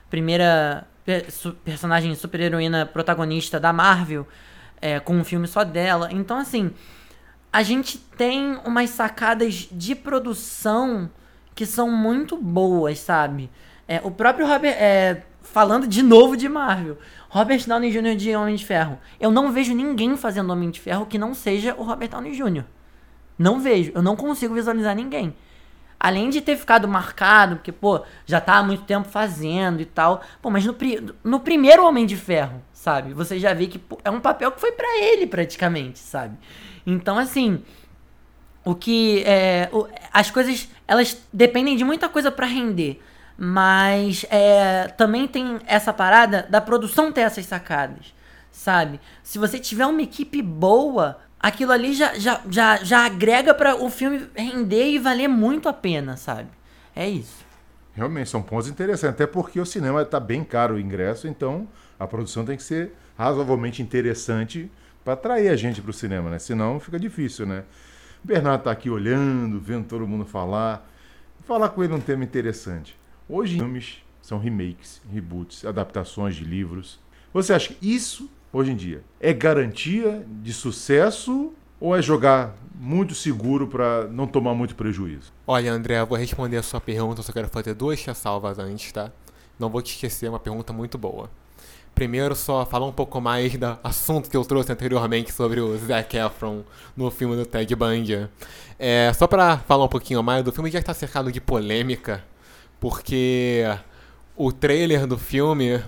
primeira 0.09 0.87
personagem 1.63 2.13
super-heroína 2.15 2.85
protagonista 2.85 3.59
da 3.59 3.71
Marvel, 3.73 4.27
é, 4.81 4.99
com 4.99 5.15
um 5.15 5.23
filme 5.23 5.47
só 5.47 5.63
dela. 5.63 6.09
Então, 6.11 6.37
assim, 6.37 6.71
a 7.51 7.63
gente 7.63 7.97
tem 7.97 8.59
umas 8.65 8.89
sacadas 8.91 9.67
de 9.71 9.95
produção 9.95 11.09
que 11.55 11.65
são 11.65 11.89
muito 11.91 12.37
boas, 12.37 12.99
sabe? 12.99 13.49
É, 13.87 13.99
o 14.03 14.11
próprio 14.11 14.47
Robert. 14.47 14.75
é, 14.79 15.23
falando 15.41 15.87
de 15.87 16.03
novo 16.03 16.37
de 16.37 16.47
Marvel. 16.47 16.97
Robert 17.29 17.65
Downey 17.67 17.91
Jr. 17.91 18.15
de 18.15 18.35
Homem 18.35 18.55
de 18.55 18.65
Ferro. 18.65 18.97
Eu 19.19 19.31
não 19.31 19.51
vejo 19.51 19.73
ninguém 19.73 20.17
fazendo 20.17 20.51
Homem 20.51 20.69
de 20.71 20.79
Ferro 20.79 21.05
que 21.05 21.17
não 21.17 21.33
seja 21.33 21.75
o 21.77 21.83
Robert 21.83 22.09
Downey 22.09 22.35
Jr. 22.35 22.63
Não 23.37 23.59
vejo. 23.59 23.91
Eu 23.95 24.01
não 24.01 24.15
consigo 24.15 24.53
visualizar 24.55 24.95
ninguém. 24.95 25.33
Além 25.99 26.29
de 26.29 26.39
ter 26.41 26.55
ficado 26.55 26.87
marcado, 26.87 27.57
porque, 27.57 27.71
pô, 27.71 28.01
já 28.25 28.39
tá 28.41 28.55
há 28.55 28.63
muito 28.63 28.83
tempo 28.83 29.07
fazendo 29.09 29.81
e 29.81 29.85
tal. 29.85 30.21
Pô, 30.41 30.49
mas 30.49 30.65
no, 30.65 30.73
pri- 30.73 31.05
no 31.23 31.39
primeiro 31.41 31.85
Homem 31.85 32.05
de 32.05 32.15
Ferro, 32.15 32.61
sabe? 32.73 33.13
Você 33.13 33.37
já 33.37 33.53
vê 33.53 33.67
que 33.67 33.77
pô, 33.77 33.97
é 34.03 34.09
um 34.09 34.19
papel 34.21 34.51
que 34.51 34.61
foi 34.61 34.71
pra 34.71 34.87
ele, 35.03 35.27
praticamente, 35.27 35.99
sabe? 35.99 36.37
Então, 36.87 37.17
assim, 37.17 37.61
o 38.65 38.73
que 38.73 39.23
é, 39.25 39.69
o- 39.71 39.87
as 40.11 40.31
coisas 40.31 40.69
elas 40.87 41.21
dependem 41.31 41.75
de 41.75 41.83
muita 41.83 42.07
coisa 42.09 42.31
pra 42.31 42.45
render 42.47 43.01
mas 43.39 44.25
é, 44.29 44.87
também 44.89 45.27
tem 45.27 45.59
essa 45.65 45.93
parada 45.93 46.45
da 46.49 46.59
produção 46.59 47.11
ter 47.11 47.21
essas 47.21 47.45
sacadas 47.45 48.13
sabe 48.51 48.99
se 49.23 49.39
você 49.39 49.57
tiver 49.57 49.85
uma 49.85 50.01
equipe 50.01 50.41
boa 50.41 51.19
aquilo 51.39 51.71
ali 51.71 51.93
já, 51.93 52.15
já, 52.15 52.41
já, 52.49 52.77
já 52.77 53.05
agrega 53.05 53.53
pra 53.53 53.75
o 53.75 53.89
filme 53.89 54.27
render 54.35 54.91
e 54.91 54.99
valer 54.99 55.29
muito 55.29 55.69
a 55.69 55.73
pena 55.73 56.17
sabe 56.17 56.49
é 56.95 57.07
isso 57.07 57.49
Realmente, 57.99 58.29
são 58.29 58.41
pontos 58.41 58.69
interessantes. 58.69 59.15
Até 59.15 59.27
porque 59.27 59.59
o 59.59 59.65
cinema 59.65 60.01
está 60.01 60.19
bem 60.19 60.43
caro 60.43 60.75
o 60.75 60.79
ingresso, 60.79 61.27
então 61.27 61.67
a 61.99 62.07
produção 62.07 62.45
tem 62.45 62.55
que 62.55 62.63
ser 62.63 62.93
razoavelmente 63.17 63.81
interessante 63.81 64.71
para 65.03 65.13
atrair 65.13 65.49
a 65.49 65.55
gente 65.55 65.81
para 65.81 65.89
o 65.89 65.93
cinema, 65.93 66.29
né? 66.29 66.39
Senão 66.39 66.79
fica 66.79 66.99
difícil, 66.99 67.45
né? 67.45 67.63
O 68.23 68.27
Bernardo 68.27 68.59
está 68.59 68.71
aqui 68.71 68.89
olhando, 68.89 69.59
vendo 69.59 69.85
todo 69.85 70.07
mundo 70.07 70.25
falar. 70.25 70.87
Falar 71.45 71.69
com 71.69 71.83
ele 71.83 71.93
um 71.93 71.99
tema 71.99 72.23
interessante. 72.23 72.98
Hoje, 73.31 73.57
filmes 73.57 73.97
são 74.23 74.39
remakes, 74.39 74.99
reboots, 75.13 75.63
adaptações 75.63 76.35
de 76.35 76.43
livros. 76.43 76.99
Você 77.31 77.53
acha 77.53 77.71
que 77.71 77.93
isso, 77.93 78.27
hoje 78.51 78.71
em 78.71 78.75
dia, 78.75 79.03
é 79.19 79.31
garantia 79.31 80.25
de 80.41 80.51
sucesso 80.51 81.53
ou 81.79 81.95
é 81.95 82.01
jogar 82.01 82.55
muito 82.73 83.13
seguro 83.13 83.67
para 83.67 84.07
não 84.07 84.25
tomar 84.25 84.55
muito 84.55 84.73
prejuízo? 84.73 85.31
Olha, 85.45 85.71
André, 85.71 85.99
eu 85.99 86.07
vou 86.07 86.17
responder 86.17 86.57
a 86.57 86.63
sua 86.63 86.81
pergunta, 86.81 87.21
só 87.21 87.31
quero 87.31 87.47
fazer 87.49 87.75
duas 87.75 88.03
ressalvas 88.03 88.57
antes, 88.57 88.91
tá? 88.91 89.11
Não 89.59 89.69
vou 89.69 89.83
te 89.83 89.93
esquecer, 89.93 90.25
é 90.25 90.29
uma 90.29 90.39
pergunta 90.39 90.73
muito 90.73 90.97
boa. 90.97 91.29
Primeiro, 91.93 92.35
só 92.35 92.65
falar 92.65 92.87
um 92.87 92.91
pouco 92.91 93.21
mais 93.21 93.55
do 93.55 93.77
assunto 93.83 94.27
que 94.27 94.37
eu 94.37 94.43
trouxe 94.43 94.71
anteriormente 94.71 95.31
sobre 95.31 95.59
o 95.59 95.77
Zac 95.77 96.17
Efron 96.17 96.63
no 96.97 97.11
filme 97.11 97.35
do 97.35 97.45
Ted 97.45 97.75
Bundy. 97.75 98.27
É, 98.79 99.11
só 99.13 99.27
pra 99.27 99.59
falar 99.59 99.85
um 99.85 99.89
pouquinho 99.89 100.23
mais, 100.23 100.43
do 100.43 100.51
filme 100.51 100.71
já 100.71 100.79
está 100.79 100.95
cercado 100.95 101.31
de 101.31 101.39
polêmica, 101.39 102.23
porque 102.79 103.65
o 104.35 104.51
trailer 104.51 105.05
do 105.05 105.17
filme 105.17 105.83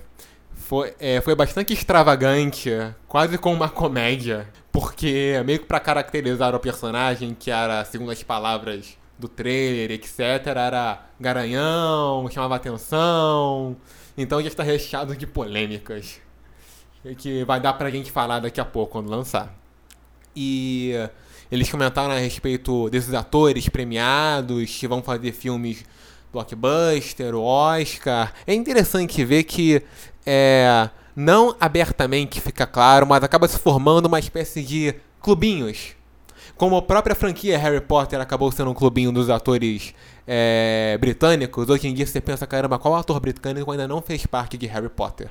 foi, 0.53 0.93
é, 0.99 1.21
foi 1.21 1.35
bastante 1.35 1.73
extravagante, 1.73 2.69
quase 3.07 3.37
como 3.37 3.55
uma 3.55 3.69
comédia, 3.69 4.47
porque 4.71 5.41
meio 5.45 5.59
que 5.59 5.65
pra 5.65 5.79
caracterizar 5.79 6.55
o 6.55 6.59
personagem, 6.59 7.35
que 7.37 7.51
era, 7.51 7.83
segundo 7.85 8.11
as 8.11 8.23
palavras 8.23 8.97
do 9.17 9.27
trailer, 9.27 9.91
etc., 9.91 10.19
era 10.47 11.05
garanhão, 11.19 12.29
chamava 12.29 12.55
atenção, 12.55 13.75
então 14.17 14.41
já 14.41 14.47
está 14.47 14.63
recheado 14.63 15.15
de 15.15 15.27
polêmicas, 15.27 16.19
que 17.17 17.43
vai 17.43 17.59
dar 17.59 17.73
pra 17.73 17.89
gente 17.89 18.11
falar 18.11 18.39
daqui 18.39 18.59
a 18.59 18.65
pouco 18.65 18.93
quando 18.93 19.09
lançar. 19.09 19.55
E 20.35 20.93
eles 21.51 21.69
comentaram 21.69 22.11
a 22.13 22.17
respeito 22.17 22.89
desses 22.89 23.13
atores 23.13 23.67
premiados 23.67 24.77
que 24.77 24.87
vão 24.87 25.03
fazer 25.03 25.33
filmes 25.33 25.83
blockbuster, 26.31 27.35
o 27.35 27.43
Oscar. 27.43 28.33
É 28.47 28.53
interessante 28.53 29.23
ver 29.23 29.43
que 29.43 29.81
é, 30.25 30.89
não 31.15 31.55
abertamente 31.59 32.39
fica 32.39 32.65
claro, 32.65 33.05
mas 33.05 33.23
acaba 33.23 33.47
se 33.47 33.57
formando 33.59 34.05
uma 34.05 34.19
espécie 34.19 34.61
de 34.63 34.95
clubinhos. 35.21 35.95
Como 36.55 36.75
a 36.75 36.81
própria 36.81 37.15
franquia 37.15 37.57
Harry 37.57 37.81
Potter 37.81 38.19
acabou 38.21 38.51
sendo 38.51 38.69
um 38.69 38.73
clubinho 38.73 39.11
dos 39.11 39.29
atores 39.29 39.93
é, 40.27 40.97
britânicos, 40.99 41.69
hoje 41.69 41.87
em 41.87 41.93
dia 41.93 42.05
você 42.05 42.21
pensa, 42.21 42.45
caramba, 42.45 42.77
qual 42.77 42.95
ator 42.95 43.19
britânico 43.19 43.71
ainda 43.71 43.87
não 43.87 44.01
fez 44.01 44.25
parte 44.25 44.57
de 44.57 44.67
Harry 44.67 44.89
Potter? 44.89 45.29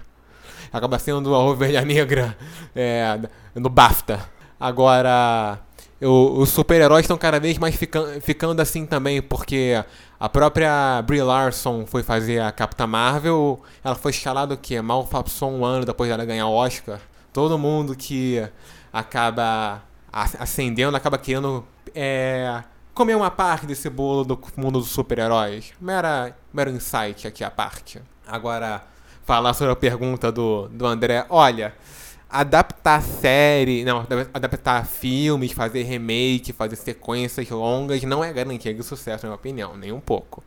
Acaba 0.72 0.98
sendo 0.98 1.34
a 1.34 1.38
ovelha 1.44 1.82
negra 1.82 2.36
é, 2.74 3.18
no 3.54 3.68
BAFTA. 3.68 4.20
Agora, 4.58 5.58
os 6.02 6.48
super-heróis 6.50 7.04
estão 7.04 7.16
cada 7.16 7.38
vez 7.38 7.58
mais 7.58 7.74
fican- 7.74 8.20
ficando 8.20 8.60
assim 8.60 8.84
também, 8.84 9.22
porque 9.22 9.82
a 10.20 10.28
própria 10.28 11.00
Brie 11.00 11.22
Larson 11.22 11.86
foi 11.86 12.02
fazer 12.02 12.40
a 12.40 12.52
Capitã 12.52 12.86
Marvel, 12.86 13.58
ela 13.82 13.94
foi 13.94 14.10
escalada 14.10 14.52
o 14.52 14.58
quê? 14.58 14.78
Mal 14.82 15.06
passou 15.06 15.50
um 15.50 15.64
ano 15.64 15.86
depois 15.86 16.10
dela 16.10 16.26
ganhar 16.26 16.46
o 16.46 16.52
Oscar. 16.52 17.00
Todo 17.32 17.58
mundo 17.58 17.96
que 17.96 18.46
acaba 18.92 19.82
ascendendo 20.12 20.94
acaba 20.94 21.16
querendo 21.16 21.64
é, 21.94 22.62
comer 22.92 23.14
uma 23.14 23.30
parte 23.30 23.64
desse 23.64 23.88
bolo 23.88 24.22
do 24.22 24.38
mundo 24.58 24.78
dos 24.78 24.90
super-heróis. 24.90 25.72
Mera, 25.80 26.36
mero 26.52 26.70
insight 26.70 27.26
aqui 27.26 27.42
à 27.42 27.50
parte. 27.50 28.02
Agora, 28.26 28.82
falar 29.24 29.54
sobre 29.54 29.72
a 29.72 29.76
pergunta 29.76 30.30
do, 30.30 30.68
do 30.68 30.84
André. 30.84 31.24
Olha, 31.30 31.74
adaptar 32.30 33.02
série, 33.02 33.84
não, 33.84 34.06
adaptar 34.32 34.86
filmes, 34.86 35.52
fazer 35.52 35.82
remake, 35.82 36.52
fazer 36.52 36.76
sequências 36.76 37.48
longas 37.50 38.02
não 38.04 38.22
é 38.22 38.32
garantia 38.32 38.72
de 38.72 38.82
sucesso, 38.82 39.24
na 39.24 39.30
minha 39.30 39.36
opinião, 39.36 39.76
nem 39.76 39.92
um 39.92 40.00
pouco. 40.00 40.42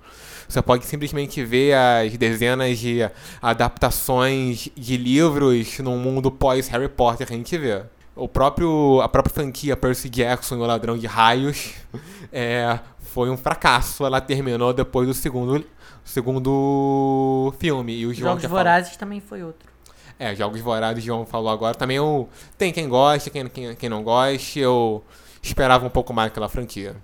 Você 0.47 0.61
pode 0.61 0.85
simplesmente 0.85 1.43
ver 1.43 1.73
as 1.73 2.17
dezenas 2.17 2.77
de 2.77 2.99
adaptações 3.41 4.69
de 4.75 4.97
livros 4.97 5.79
num 5.79 5.97
mundo 5.97 6.31
pós 6.31 6.67
Harry 6.67 6.89
Potter 6.89 7.27
que 7.27 7.33
a 7.33 7.37
gente 7.37 7.57
vê. 7.57 7.83
o 8.15 8.27
próprio, 8.27 9.01
a 9.01 9.09
própria 9.09 9.33
franquia 9.33 9.75
Percy 9.75 10.09
Jackson 10.09 10.55
e 10.55 10.59
o 10.59 10.65
Ladrão 10.65 10.97
de 10.97 11.07
Raios 11.07 11.73
é, 12.31 12.79
foi 12.99 13.29
um 13.29 13.37
fracasso. 13.37 14.05
Ela 14.05 14.21
terminou 14.21 14.73
depois 14.73 15.07
do 15.07 15.13
segundo, 15.13 15.65
segundo 16.03 17.53
filme. 17.57 17.93
E 17.93 18.05
o 18.05 18.13
João 18.13 18.35
Jogos 18.35 18.49
Vorazes 18.49 18.95
também 18.95 19.19
foi 19.19 19.43
outro. 19.43 19.72
É, 20.20 20.36
Jogos 20.36 20.62
Vorazes, 20.62 21.03
João 21.03 21.25
falou 21.25 21.50
agora. 21.50 21.75
Também 21.75 21.98
eu, 21.98 22.29
tem 22.58 22.72
quem 22.72 22.88
gosta, 22.88 23.29
quem, 23.29 23.48
quem, 23.48 23.75
quem 23.75 23.89
não 23.89 24.03
goste. 24.03 24.60
Eu 24.60 25.03
esperava 25.41 25.86
um 25.86 25.89
pouco 25.89 26.13
mais 26.13 26.29
daquela 26.29 26.50
franquia. 26.50 26.96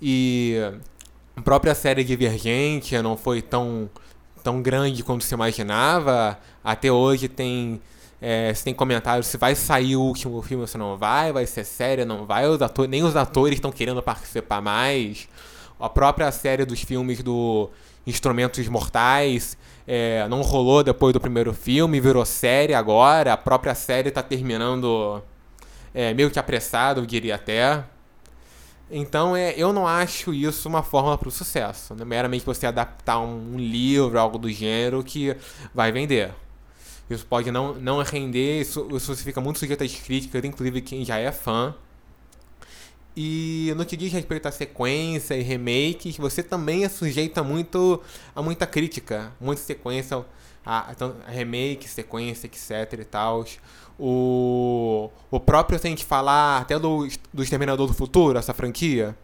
E 0.00 0.56
a 1.36 1.40
própria 1.40 1.74
série 1.74 2.04
Divergente 2.04 2.96
não 3.00 3.16
foi 3.16 3.40
tão, 3.40 3.88
tão 4.42 4.60
grande 4.60 5.02
quanto 5.02 5.24
se 5.24 5.34
imaginava. 5.34 6.38
Até 6.62 6.90
hoje 6.92 7.28
tem, 7.28 7.80
é, 8.20 8.52
se 8.54 8.64
tem 8.64 8.74
comentários 8.74 9.26
se 9.26 9.36
vai 9.36 9.54
sair 9.54 9.96
o 9.96 10.02
último 10.02 10.40
filme 10.42 10.62
ou 10.62 10.66
se 10.66 10.76
não 10.76 10.96
vai, 10.96 11.32
vai 11.32 11.46
ser 11.46 11.64
série, 11.64 12.04
não 12.04 12.26
vai. 12.26 12.46
Os 12.46 12.60
atores, 12.60 12.90
nem 12.90 13.02
os 13.02 13.16
atores 13.16 13.54
estão 13.54 13.72
querendo 13.72 14.02
participar 14.02 14.60
mais. 14.60 15.28
A 15.80 15.88
própria 15.88 16.30
série 16.30 16.64
dos 16.64 16.82
filmes 16.82 17.22
do 17.22 17.70
Instrumentos 18.06 18.66
Mortais 18.68 19.56
é, 19.86 20.26
não 20.28 20.42
rolou 20.42 20.82
depois 20.82 21.12
do 21.12 21.20
primeiro 21.20 21.52
filme, 21.52 22.00
virou 22.00 22.24
série 22.24 22.74
agora. 22.74 23.32
A 23.32 23.36
própria 23.36 23.74
série 23.74 24.08
está 24.08 24.22
terminando 24.22 25.22
é, 25.94 26.14
meio 26.14 26.30
que 26.30 26.38
apressado, 26.38 27.00
eu 27.00 27.06
diria 27.06 27.34
até. 27.34 27.84
Então, 28.90 29.34
é, 29.34 29.54
eu 29.56 29.72
não 29.72 29.86
acho 29.86 30.34
isso 30.34 30.68
uma 30.68 30.82
fórmula 30.82 31.16
para 31.16 31.28
o 31.28 31.32
sucesso. 31.32 31.94
Né? 31.94 32.04
Meramente 32.04 32.44
você 32.44 32.66
adaptar 32.66 33.18
um, 33.20 33.54
um 33.54 33.58
livro, 33.58 34.18
algo 34.18 34.38
do 34.38 34.50
gênero 34.50 35.02
que 35.02 35.34
vai 35.74 35.90
vender. 35.90 36.32
Isso 37.08 37.26
pode 37.26 37.50
não, 37.50 37.74
não 37.74 38.02
render, 38.02 38.60
isso, 38.60 38.88
isso 38.92 39.14
fica 39.16 39.40
muito 39.40 39.58
sujeito 39.58 39.82
às 39.82 39.94
críticas, 39.94 40.44
inclusive 40.44 40.80
quem 40.80 41.04
já 41.04 41.18
é 41.18 41.32
fã. 41.32 41.74
E 43.16 43.72
no 43.76 43.84
que 43.84 43.96
diz 43.96 44.12
respeito 44.12 44.46
à 44.48 44.52
sequência 44.52 45.34
e 45.34 45.42
remakes, 45.42 46.16
você 46.16 46.42
também 46.42 46.84
é 46.84 46.88
sujeito 46.88 47.38
a, 47.38 47.42
muito, 47.42 48.00
a 48.34 48.42
muita 48.42 48.66
crítica, 48.66 49.32
muita 49.40 49.60
sequência, 49.60 50.24
a, 50.64 50.88
então, 50.90 51.14
a 51.26 51.30
remake, 51.30 51.88
sequência, 51.88 52.46
etc 52.46 53.00
e 53.00 53.04
tal. 53.04 53.44
O, 53.98 55.10
o 55.30 55.38
próprio, 55.38 55.78
se 55.78 55.86
a 55.86 55.90
gente 55.90 56.04
falar 56.04 56.62
até 56.62 56.78
do, 56.78 57.06
do 57.32 57.42
Exterminador 57.42 57.86
do 57.86 57.92
Futuro, 57.92 58.38
essa 58.38 58.54
franquia, 58.54 59.14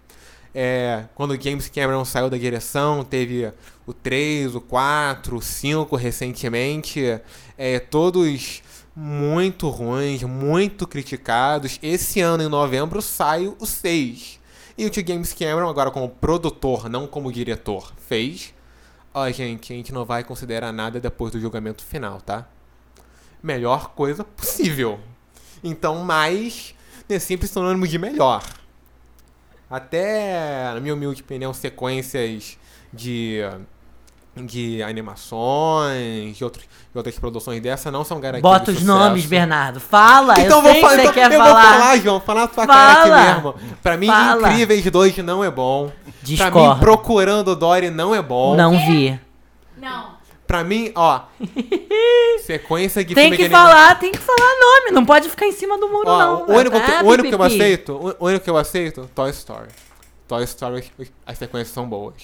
é, 0.54 1.04
quando 1.14 1.40
James 1.40 1.68
Cameron 1.68 2.04
saiu 2.04 2.28
da 2.28 2.37
direção, 2.37 3.04
teve 3.04 3.52
o 3.87 3.95
3, 3.95 4.54
o 4.54 4.61
4, 4.61 5.37
o 5.37 5.42
5 5.42 5.97
recentemente, 5.97 7.21
é, 7.57 7.78
todos 7.78 8.62
muito 9.00 9.69
ruins, 9.69 10.25
muito 10.25 10.85
criticados. 10.85 11.78
Esse 11.81 12.21
ano, 12.21 12.43
em 12.43 12.49
novembro, 12.49 13.00
sai 13.00 13.47
o 13.47 13.64
6. 13.64 14.40
E 14.76 14.87
o 14.87 14.90
que 14.90 15.07
James 15.07 15.33
Cameron, 15.33 15.69
agora 15.69 15.93
como 15.93 16.09
produtor, 16.09 16.88
não 16.88 17.07
como 17.07 17.31
diretor, 17.31 17.93
fez. 18.09 18.52
Ó, 19.14 19.31
gente, 19.31 19.73
a 19.73 19.76
gente 19.76 19.93
não 19.93 20.05
vai 20.05 20.25
considerar 20.25 20.73
nada 20.73 20.99
depois 20.99 21.31
do 21.31 21.38
julgamento 21.38 21.85
final, 21.85 22.21
tá? 22.21 22.49
Melhor 23.40 23.90
coisa 23.90 24.25
possível. 24.25 24.99
Então, 25.62 26.02
mais 26.02 26.75
é 27.09 27.21
sempre 27.21 27.47
sinônimo 27.47 27.87
de 27.87 27.99
melhor. 28.00 28.43
Até, 29.71 30.75
na 30.75 30.81
minha 30.81 30.95
humilde 30.95 31.23
opinião, 31.23 31.55
sequências 31.55 32.59
de, 32.93 33.43
de 34.47 34.83
animações, 34.83 36.37
de, 36.37 36.45
outros, 36.45 36.64
de 36.64 36.97
outras 36.97 37.18
produções 37.18 37.61
dessa 37.62 37.90
não 37.90 38.04
são 38.04 38.21
garantidas. 38.21 38.50
Bota 38.59 38.71
os 38.71 38.83
nomes. 38.83 39.26
Bernardo. 39.26 39.80
Fala, 39.80 40.35
Então 40.40 40.59
eu 40.59 40.62
vou 40.62 40.73
sei 40.73 40.80
falar, 40.80 40.97
que 40.97 41.02
você 41.02 41.09
então 41.09 41.14
quer 41.14 41.33
eu 41.33 41.38
falar. 41.38 41.52
vou 41.62 41.73
falar, 41.80 41.97
João, 41.99 42.21
falar 42.21 42.40
na 42.42 42.47
tua 42.49 42.66
cara 42.66 42.95
Fala. 43.02 43.21
aqui 43.23 43.33
mesmo. 43.35 43.54
Pra 43.83 43.97
mim, 43.97 44.07
Fala. 44.07 44.49
Incríveis 44.52 44.85
2 44.85 45.16
não 45.18 45.42
é 45.45 45.50
bom. 45.50 45.87
Pra 45.88 45.95
mim, 46.07 46.12
Discordo. 46.23 46.80
Procurando 46.80 47.54
Dory 47.57 47.90
não 47.90 48.14
é 48.14 48.20
bom. 48.22 48.57
Não 48.57 48.79
vi. 48.87 49.18
Não. 49.77 50.16
Pra 50.46 50.64
mim, 50.64 50.90
ó. 50.94 51.20
sequência 52.44 53.05
de 53.05 53.14
Tem 53.14 53.33
que 53.33 53.48
falar, 53.48 53.98
tem 53.98 54.11
que 54.12 54.18
falar 54.18 54.38
nome. 54.61 54.90
Não 54.92 55.05
pode 55.05 55.29
ficar 55.29 55.46
em 55.46 55.53
cima 55.53 55.77
do 55.79 55.88
muro, 55.88 56.09
Ó, 56.09 56.18
não. 56.18 56.42
o 56.46 56.53
único, 56.59 56.81
que, 56.81 56.90
Ah, 56.90 57.03
o 57.03 57.07
único 57.07 57.29
que 57.29 57.35
eu 57.35 57.42
aceito, 57.42 58.16
o 58.18 58.27
único 58.27 58.44
que 58.44 58.51
eu 58.51 58.57
aceito, 58.57 59.11
Toy 59.14 59.31
Story. 59.31 59.68
Toy 60.27 60.42
Story, 60.44 60.85
as 61.27 61.38
sequências 61.38 61.74
são 61.74 61.87
boas. 61.88 62.14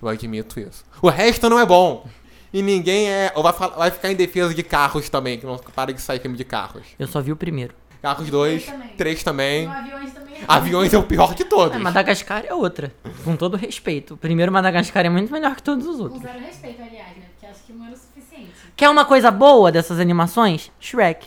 Eu 0.00 0.08
admito 0.08 0.58
isso. 0.60 0.84
O 1.02 1.08
resto 1.08 1.48
não 1.50 1.58
é 1.58 1.66
bom. 1.66 2.06
E 2.52 2.62
ninguém 2.62 3.08
é. 3.10 3.32
Ou 3.34 3.42
vai, 3.42 3.52
fal- 3.52 3.72
vai 3.76 3.90
ficar 3.90 4.10
em 4.10 4.16
defesa 4.16 4.54
de 4.54 4.62
carros 4.62 5.08
também, 5.08 5.38
que 5.38 5.44
não 5.46 5.56
para 5.58 5.92
de 5.92 6.00
sair 6.00 6.20
filme 6.20 6.36
de 6.36 6.44
carros. 6.44 6.82
Eu 6.98 7.06
só 7.06 7.20
vi 7.20 7.32
o 7.32 7.36
primeiro. 7.36 7.74
Carros 8.00 8.30
2, 8.30 8.62
Três 8.64 8.72
também. 8.76 8.88
3 8.96 9.22
também. 9.22 9.66
Aviões 9.68 10.12
também. 10.12 10.36
Aviões 10.46 10.94
é 10.94 10.98
o 10.98 11.02
pior 11.02 11.34
de 11.34 11.44
todos. 11.44 11.74
É, 11.76 11.78
Madagascar 11.78 12.44
é 12.46 12.54
outra. 12.54 12.94
Com 13.24 13.34
todo 13.36 13.56
respeito. 13.56 14.14
O 14.14 14.16
primeiro 14.16 14.52
Madagascar 14.52 15.04
é 15.04 15.08
muito 15.08 15.32
melhor 15.32 15.56
que 15.56 15.62
todos 15.62 15.86
os 15.86 15.96
Com 15.96 16.02
outros. 16.04 16.22
zero 16.22 16.38
respeito, 16.38 16.80
aliás, 16.82 17.16
né? 17.16 17.24
Porque 17.32 17.46
acho 17.46 17.64
que 17.64 17.72
não 17.72 17.86
era 17.86 17.94
o 17.94 17.98
suficiente. 17.98 18.50
Quer 18.76 18.88
uma 18.90 19.04
coisa 19.04 19.30
boa 19.30 19.72
dessas 19.72 19.98
animações? 19.98 20.70
Shrek. 20.78 21.26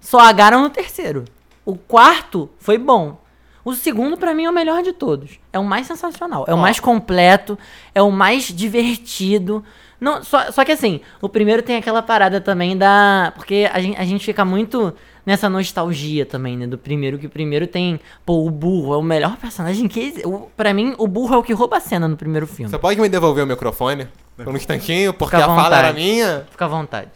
Só 0.00 0.20
agaram 0.20 0.62
no 0.62 0.70
terceiro. 0.70 1.24
O 1.64 1.76
quarto 1.76 2.48
foi 2.58 2.76
bom. 2.78 3.20
O 3.64 3.74
segundo, 3.74 4.16
pra 4.16 4.34
mim, 4.34 4.44
é 4.44 4.50
o 4.50 4.52
melhor 4.52 4.82
de 4.82 4.92
todos. 4.92 5.38
É 5.52 5.58
o 5.58 5.64
mais 5.64 5.86
sensacional. 5.86 6.44
É 6.48 6.52
o 6.54 6.56
Ó. 6.56 6.60
mais 6.60 6.80
completo. 6.80 7.58
É 7.94 8.02
o 8.02 8.10
mais 8.10 8.44
divertido. 8.44 9.64
Não, 10.00 10.22
só, 10.24 10.50
só 10.50 10.64
que 10.64 10.72
assim, 10.72 11.00
o 11.20 11.28
primeiro 11.28 11.62
tem 11.62 11.76
aquela 11.76 12.02
parada 12.02 12.40
também 12.40 12.76
da. 12.76 13.32
Porque 13.36 13.70
a 13.72 13.80
gente, 13.80 13.96
a 13.98 14.04
gente 14.04 14.24
fica 14.24 14.44
muito 14.44 14.92
nessa 15.24 15.48
nostalgia 15.48 16.26
também, 16.26 16.56
né? 16.56 16.66
Do 16.66 16.76
primeiro, 16.76 17.18
que 17.18 17.26
o 17.26 17.30
primeiro 17.30 17.68
tem. 17.68 18.00
Pô, 18.26 18.44
o 18.44 18.50
burro 18.50 18.94
é 18.94 18.96
o 18.96 19.02
melhor 19.02 19.36
personagem 19.36 19.86
que. 19.86 20.22
o- 20.24 20.50
Pra 20.56 20.74
mim, 20.74 20.94
o 20.98 21.06
burro 21.06 21.34
é 21.34 21.38
o 21.38 21.42
que 21.44 21.52
rouba 21.52 21.76
a 21.76 21.80
cena 21.80 22.08
no 22.08 22.16
primeiro 22.16 22.48
filme. 22.48 22.68
Você 22.68 22.78
pode 22.78 23.00
me 23.00 23.08
devolver 23.08 23.44
o 23.44 23.46
microfone? 23.46 24.08
Por 24.36 24.48
um 24.48 24.56
instantinho, 24.56 25.12
porque 25.14 25.36
a 25.36 25.46
fala 25.46 25.78
era 25.78 25.92
minha. 25.92 26.46
Fica 26.50 26.64
à 26.64 26.68
vontade. 26.68 27.10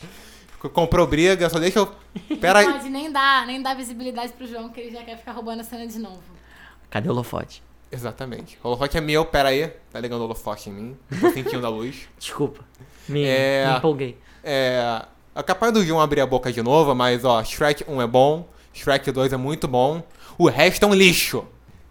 Comprou 0.73 1.07
briga, 1.07 1.49
só 1.51 1.59
deixa 1.59 1.79
eu. 1.81 1.89
Pera 2.41 2.61
aí. 2.61 2.67
Não 2.67 2.73
pode 2.75 2.89
nem 2.89 3.11
dar, 3.11 3.47
nem 3.47 3.61
dar 3.63 3.75
visibilidade 3.75 4.33
pro 4.33 4.47
João, 4.47 4.69
que 4.69 4.81
ele 4.81 4.91
já 4.91 5.03
quer 5.03 5.17
ficar 5.17 5.33
roubando 5.33 5.61
a 5.61 5.65
cena 5.65 5.87
de 5.87 5.99
novo. 5.99 6.21
Cadê 6.97 7.11
o 7.11 7.13
holofote? 7.13 7.63
Exatamente. 7.93 8.59
O 8.65 8.69
holofote 8.69 8.97
é 8.97 9.03
meu, 9.03 9.23
pera 9.27 9.51
aí. 9.51 9.71
Tá 9.93 10.01
ligando 10.01 10.23
o 10.23 10.25
holofote 10.25 10.71
em 10.71 10.73
mim. 10.73 10.97
Tô 11.21 11.31
sentindo 11.31 11.67
a 11.67 11.69
luz. 11.69 12.09
Desculpa. 12.19 12.65
Me, 13.07 13.23
É. 13.23 13.67
me 13.71 13.77
empolguei. 13.77 14.19
É. 14.43 15.03
É 15.35 15.43
capaz 15.43 15.75
do 15.75 15.85
João 15.85 16.01
abrir 16.01 16.23
a 16.23 16.27
boca 16.27 16.51
de 16.51 16.63
novo, 16.63 16.95
mas 16.95 17.23
ó, 17.23 17.45
Shrek 17.45 17.85
1 17.87 18.01
é 18.01 18.07
bom, 18.07 18.49
Shrek 18.73 19.13
2 19.13 19.35
é 19.35 19.37
muito 19.37 19.69
bom, 19.69 20.03
o 20.39 20.49
resto 20.49 20.85
é 20.85 20.89
um 20.89 20.95
lixo. 20.95 21.45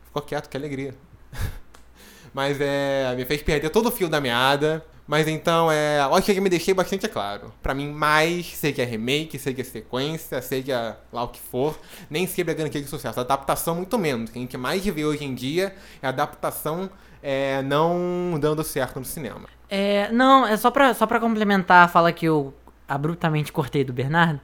Ficou 0.05 0.23
quieto, 0.23 0.49
que 0.49 0.57
alegria. 0.57 0.95
mas 2.33 2.57
é. 2.59 3.13
Me 3.15 3.23
fez 3.25 3.43
perder 3.43 3.69
todo 3.69 3.89
o 3.89 3.91
fio 3.91 4.09
da 4.09 4.19
meada. 4.19 4.83
Mas 5.07 5.27
então, 5.27 5.71
é. 5.71 5.99
Eu 5.99 6.15
acho 6.15 6.33
que 6.33 6.41
me 6.41 6.49
deixei 6.49 6.73
bastante 6.73 7.07
claro. 7.07 7.53
Pra 7.61 7.73
mim, 7.73 7.91
mais, 7.91 8.47
seja 8.47 8.83
remake, 8.83 9.37
seja 9.37 9.63
sequência, 9.63 10.41
seja 10.41 10.97
lá 11.13 11.23
o 11.23 11.27
que 11.27 11.39
for, 11.39 11.77
nem 12.09 12.25
sempre 12.25 12.53
é 12.53 12.55
garantia 12.55 12.81
de 12.81 12.87
sucesso. 12.87 13.19
Adaptação, 13.19 13.75
muito 13.75 13.97
menos. 13.97 14.29
O 14.29 14.33
que 14.33 14.39
a 14.39 14.41
gente 14.41 14.57
mais 14.57 14.83
vê 14.83 15.05
hoje 15.05 15.23
em 15.23 15.35
dia 15.35 15.75
é 16.01 16.07
adaptação 16.07 16.89
é, 17.21 17.61
não 17.61 18.37
dando 18.39 18.63
certo 18.63 18.99
no 18.99 19.05
cinema. 19.05 19.47
É, 19.69 20.11
não, 20.11 20.45
é 20.45 20.57
só 20.57 20.69
pra, 20.71 20.93
só 20.93 21.05
pra 21.05 21.19
complementar 21.19 21.85
a 21.85 21.87
fala 21.87 22.11
que 22.11 22.25
eu 22.25 22.53
abruptamente 22.87 23.51
cortei 23.51 23.83
do 23.83 23.93
Bernardo. 23.93 24.39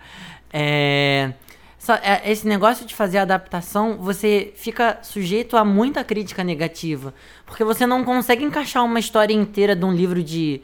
É, 0.51 1.33
só- 1.81 1.95
é, 1.95 2.21
esse 2.31 2.47
negócio 2.47 2.85
de 2.85 2.93
fazer 2.93 3.17
adaptação, 3.17 3.97
você 3.97 4.53
fica 4.55 4.99
sujeito 5.01 5.57
a 5.57 5.65
muita 5.65 6.03
crítica 6.03 6.43
negativa. 6.43 7.11
Porque 7.43 7.63
você 7.63 7.87
não 7.87 8.03
consegue 8.03 8.43
encaixar 8.45 8.85
uma 8.85 8.99
história 8.99 9.33
inteira 9.33 9.75
de 9.75 9.83
um 9.83 9.91
livro 9.91 10.21
de, 10.23 10.61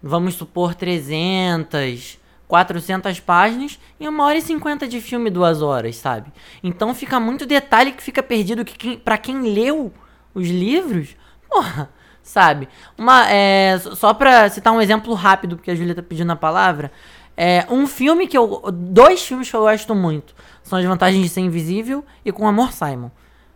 vamos 0.00 0.34
supor, 0.34 0.72
300, 0.76 2.16
400 2.46 3.18
páginas 3.18 3.76
em 3.98 4.06
uma 4.06 4.24
hora 4.24 4.38
e 4.38 4.40
50 4.40 4.86
de 4.86 5.00
filme, 5.00 5.30
duas 5.30 5.62
horas, 5.62 5.96
sabe? 5.96 6.32
Então 6.62 6.94
fica 6.94 7.18
muito 7.18 7.44
detalhe 7.44 7.90
que 7.90 8.00
fica 8.00 8.22
perdido 8.22 8.64
que 8.64 8.78
quem, 8.78 8.96
pra 9.00 9.18
quem 9.18 9.40
leu 9.52 9.92
os 10.32 10.46
livros, 10.46 11.16
porra, 11.50 11.90
sabe? 12.22 12.68
Uma, 12.96 13.28
é, 13.28 13.80
só 13.96 14.14
pra 14.14 14.48
citar 14.48 14.72
um 14.72 14.80
exemplo 14.80 15.12
rápido, 15.12 15.56
porque 15.56 15.72
a 15.72 15.74
Julia 15.74 15.92
tá 15.96 16.04
pedindo 16.04 16.30
a 16.30 16.36
palavra, 16.36 16.92
é, 17.36 17.66
um 17.70 17.86
filme 17.86 18.26
que 18.26 18.36
eu. 18.36 18.62
Dois 18.72 19.22
filmes 19.22 19.50
que 19.50 19.56
eu 19.56 19.60
gosto 19.60 19.94
muito 19.94 20.34
são 20.62 20.78
As 20.78 20.84
Vantagens 20.84 21.22
de 21.22 21.28
Ser 21.28 21.40
Invisível 21.40 22.04
e 22.24 22.32
Com 22.32 22.46
Amor 22.48 22.72
Simon. 22.72 23.10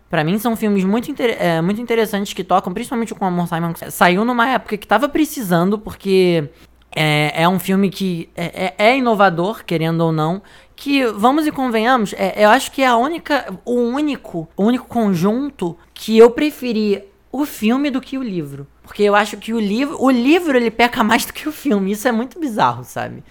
Pra 0.08 0.24
mim 0.24 0.38
são 0.38 0.56
filmes 0.56 0.84
muito, 0.84 1.10
inter- 1.10 1.36
é, 1.40 1.60
muito 1.60 1.80
interessantes 1.80 2.32
que 2.32 2.42
tocam, 2.42 2.72
principalmente 2.74 3.14
Com 3.14 3.24
Amor 3.24 3.46
Simon. 3.48 3.72
Saiu 3.90 4.24
numa 4.24 4.48
época 4.48 4.76
que 4.76 4.86
tava 4.86 5.08
precisando, 5.08 5.78
porque 5.78 6.48
é, 6.94 7.42
é 7.42 7.48
um 7.48 7.58
filme 7.60 7.88
que 7.90 8.28
é, 8.36 8.74
é- 8.78 8.90
é 8.90 8.98
inovador, 8.98 9.64
querendo 9.64 10.00
ou 10.00 10.10
não. 10.12 10.42
Que, 10.74 11.06
vamos 11.06 11.46
e 11.46 11.52
convenhamos, 11.52 12.12
é- 12.14 12.44
eu 12.44 12.48
acho 12.50 12.72
que 12.72 12.82
é 12.82 12.86
a 12.86 12.96
única, 12.96 13.54
o 13.64 13.74
único, 13.74 14.48
o 14.56 14.64
único 14.64 14.86
conjunto 14.88 15.76
que 15.94 16.18
eu 16.18 16.30
preferi 16.30 17.04
o 17.30 17.44
filme 17.44 17.90
do 17.90 18.00
que 18.00 18.18
o 18.18 18.22
livro. 18.22 18.66
Porque 18.90 19.04
eu 19.04 19.14
acho 19.14 19.36
que 19.36 19.54
o 19.54 19.60
livro, 19.60 20.02
o 20.02 20.10
livro 20.10 20.56
ele 20.56 20.68
peca 20.68 21.04
mais 21.04 21.24
do 21.24 21.32
que 21.32 21.48
o 21.48 21.52
filme. 21.52 21.92
Isso 21.92 22.08
é 22.08 22.10
muito 22.10 22.40
bizarro, 22.40 22.82
sabe? 22.82 23.22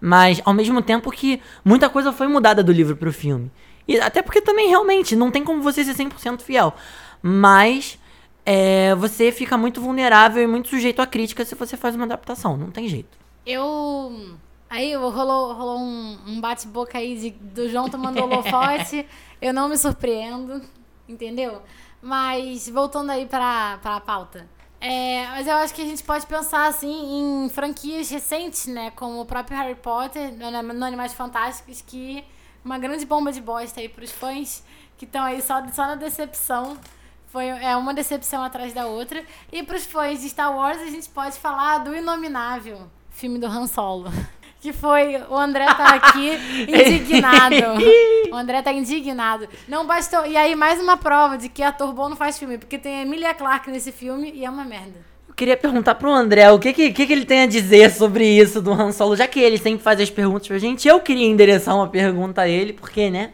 Mas 0.00 0.40
ao 0.44 0.54
mesmo 0.54 0.80
tempo 0.80 1.10
que 1.10 1.42
muita 1.64 1.90
coisa 1.90 2.12
foi 2.12 2.28
mudada 2.28 2.62
do 2.62 2.70
livro 2.70 2.94
pro 2.96 3.12
filme. 3.12 3.50
E 3.88 3.98
até 3.98 4.22
porque 4.22 4.40
também, 4.40 4.68
realmente, 4.68 5.16
não 5.16 5.32
tem 5.32 5.42
como 5.42 5.60
você 5.60 5.82
ser 5.82 5.96
100% 5.96 6.42
fiel. 6.42 6.72
Mas 7.20 7.98
é, 8.46 8.94
você 8.94 9.32
fica 9.32 9.58
muito 9.58 9.80
vulnerável 9.80 10.40
e 10.40 10.46
muito 10.46 10.68
sujeito 10.68 11.02
a 11.02 11.06
crítica 11.06 11.44
se 11.44 11.56
você 11.56 11.76
faz 11.76 11.96
uma 11.96 12.04
adaptação. 12.04 12.56
Não 12.56 12.70
tem 12.70 12.86
jeito. 12.86 13.18
Eu. 13.44 14.36
Aí 14.70 14.94
rolou, 14.94 15.52
rolou 15.52 15.80
um, 15.80 16.16
um 16.28 16.40
bate-boca 16.40 16.96
aí 16.96 17.18
de, 17.18 17.30
do 17.30 17.68
João 17.68 17.88
tomando 17.88 18.22
holofote. 18.22 19.04
eu 19.42 19.52
não 19.52 19.68
me 19.68 19.76
surpreendo, 19.76 20.62
entendeu? 21.08 21.60
Mas 22.00 22.68
voltando 22.68 23.10
aí 23.10 23.26
pra, 23.26 23.80
pra 23.82 23.98
pauta. 23.98 24.46
É, 24.80 25.26
mas 25.28 25.46
eu 25.46 25.56
acho 25.56 25.74
que 25.74 25.82
a 25.82 25.84
gente 25.84 26.04
pode 26.04 26.24
pensar 26.26 26.68
assim 26.68 27.44
em 27.44 27.48
franquias 27.48 28.08
recentes, 28.10 28.66
né? 28.66 28.90
Como 28.92 29.20
o 29.20 29.26
próprio 29.26 29.56
Harry 29.56 29.74
Potter, 29.74 30.32
no, 30.32 30.84
Animais 30.84 31.12
Fantásticos, 31.12 31.82
que 31.84 32.24
uma 32.64 32.78
grande 32.78 33.04
bomba 33.04 33.32
de 33.32 33.40
bosta 33.40 33.80
aí 33.80 33.88
pros 33.88 34.12
fãs 34.12 34.62
que 34.96 35.04
estão 35.04 35.24
aí 35.24 35.42
só, 35.42 35.66
só 35.68 35.86
na 35.86 35.94
decepção. 35.96 36.78
Foi, 37.26 37.46
é 37.46 37.76
uma 37.76 37.92
decepção 37.92 38.42
atrás 38.42 38.72
da 38.72 38.86
outra. 38.86 39.24
E 39.52 39.62
pros 39.62 39.84
fãs 39.84 40.20
de 40.20 40.28
Star 40.28 40.54
Wars, 40.54 40.78
a 40.78 40.86
gente 40.86 41.08
pode 41.08 41.36
falar 41.38 41.78
do 41.78 41.94
Inominável, 41.94 42.90
filme 43.10 43.38
do 43.38 43.46
Han 43.46 43.66
Solo. 43.66 44.10
Que 44.60 44.72
foi. 44.72 45.16
O 45.28 45.36
André 45.36 45.66
tá 45.66 45.94
aqui 45.94 46.30
indignado. 46.66 47.54
o 48.32 48.34
André 48.34 48.60
tá 48.62 48.72
indignado. 48.72 49.48
Não 49.68 49.86
bastou. 49.86 50.26
E 50.26 50.36
aí, 50.36 50.54
mais 50.54 50.80
uma 50.80 50.96
prova 50.96 51.38
de 51.38 51.48
que 51.48 51.62
ator 51.62 51.92
bom 51.92 52.08
não 52.08 52.16
faz 52.16 52.38
filme. 52.38 52.58
Porque 52.58 52.78
tem 52.78 52.98
a 52.98 53.02
Emilia 53.02 53.34
Clarke 53.34 53.70
nesse 53.70 53.92
filme 53.92 54.32
e 54.34 54.44
é 54.44 54.50
uma 54.50 54.64
merda. 54.64 54.98
Eu 55.28 55.34
queria 55.34 55.56
perguntar 55.56 55.94
pro 55.94 56.10
André 56.10 56.50
o 56.50 56.58
que, 56.58 56.72
que, 56.72 56.92
que, 56.92 57.06
que 57.06 57.12
ele 57.12 57.24
tem 57.24 57.42
a 57.42 57.46
dizer 57.46 57.92
sobre 57.92 58.24
isso 58.26 58.60
do 58.60 58.72
Han 58.72 58.90
Solo, 58.90 59.14
já 59.14 59.28
que 59.28 59.38
ele 59.38 59.58
sempre 59.58 59.82
faz 59.82 60.00
as 60.00 60.10
perguntas 60.10 60.48
pra 60.48 60.58
gente. 60.58 60.88
Eu 60.88 60.98
queria 60.98 61.26
endereçar 61.26 61.76
uma 61.76 61.86
pergunta 61.88 62.42
a 62.42 62.48
ele, 62.48 62.72
porque, 62.72 63.08
né? 63.08 63.30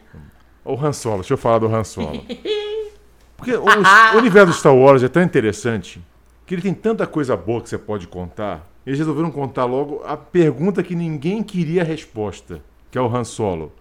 O 0.63 0.73
Han 0.73 0.93
Solo, 0.93 1.17
deixa 1.17 1.33
eu 1.33 1.37
falar 1.37 1.59
do 1.59 1.67
Han 1.67 1.83
Solo. 1.83 2.23
Porque 3.37 3.53
o, 3.53 3.65
o 3.65 4.17
universo 4.17 4.47
do 4.47 4.53
Star 4.53 4.73
Wars 4.73 5.03
é 5.03 5.09
tão 5.09 5.21
interessante 5.21 6.01
que 6.45 6.55
ele 6.55 6.61
tem 6.61 6.73
tanta 6.73 7.05
coisa 7.05 7.35
boa 7.35 7.61
que 7.61 7.69
você 7.69 7.77
pode 7.77 8.07
contar. 8.07 8.65
Eles 8.85 8.99
resolveram 8.99 9.31
contar 9.31 9.65
logo 9.65 10.01
a 10.05 10.15
pergunta 10.15 10.83
que 10.83 10.95
ninguém 10.95 11.41
queria 11.41 11.81
a 11.81 11.85
resposta, 11.85 12.61
que 12.91 12.97
é 12.97 13.01
o 13.01 13.07
Han 13.07 13.23
Solo. 13.23 13.71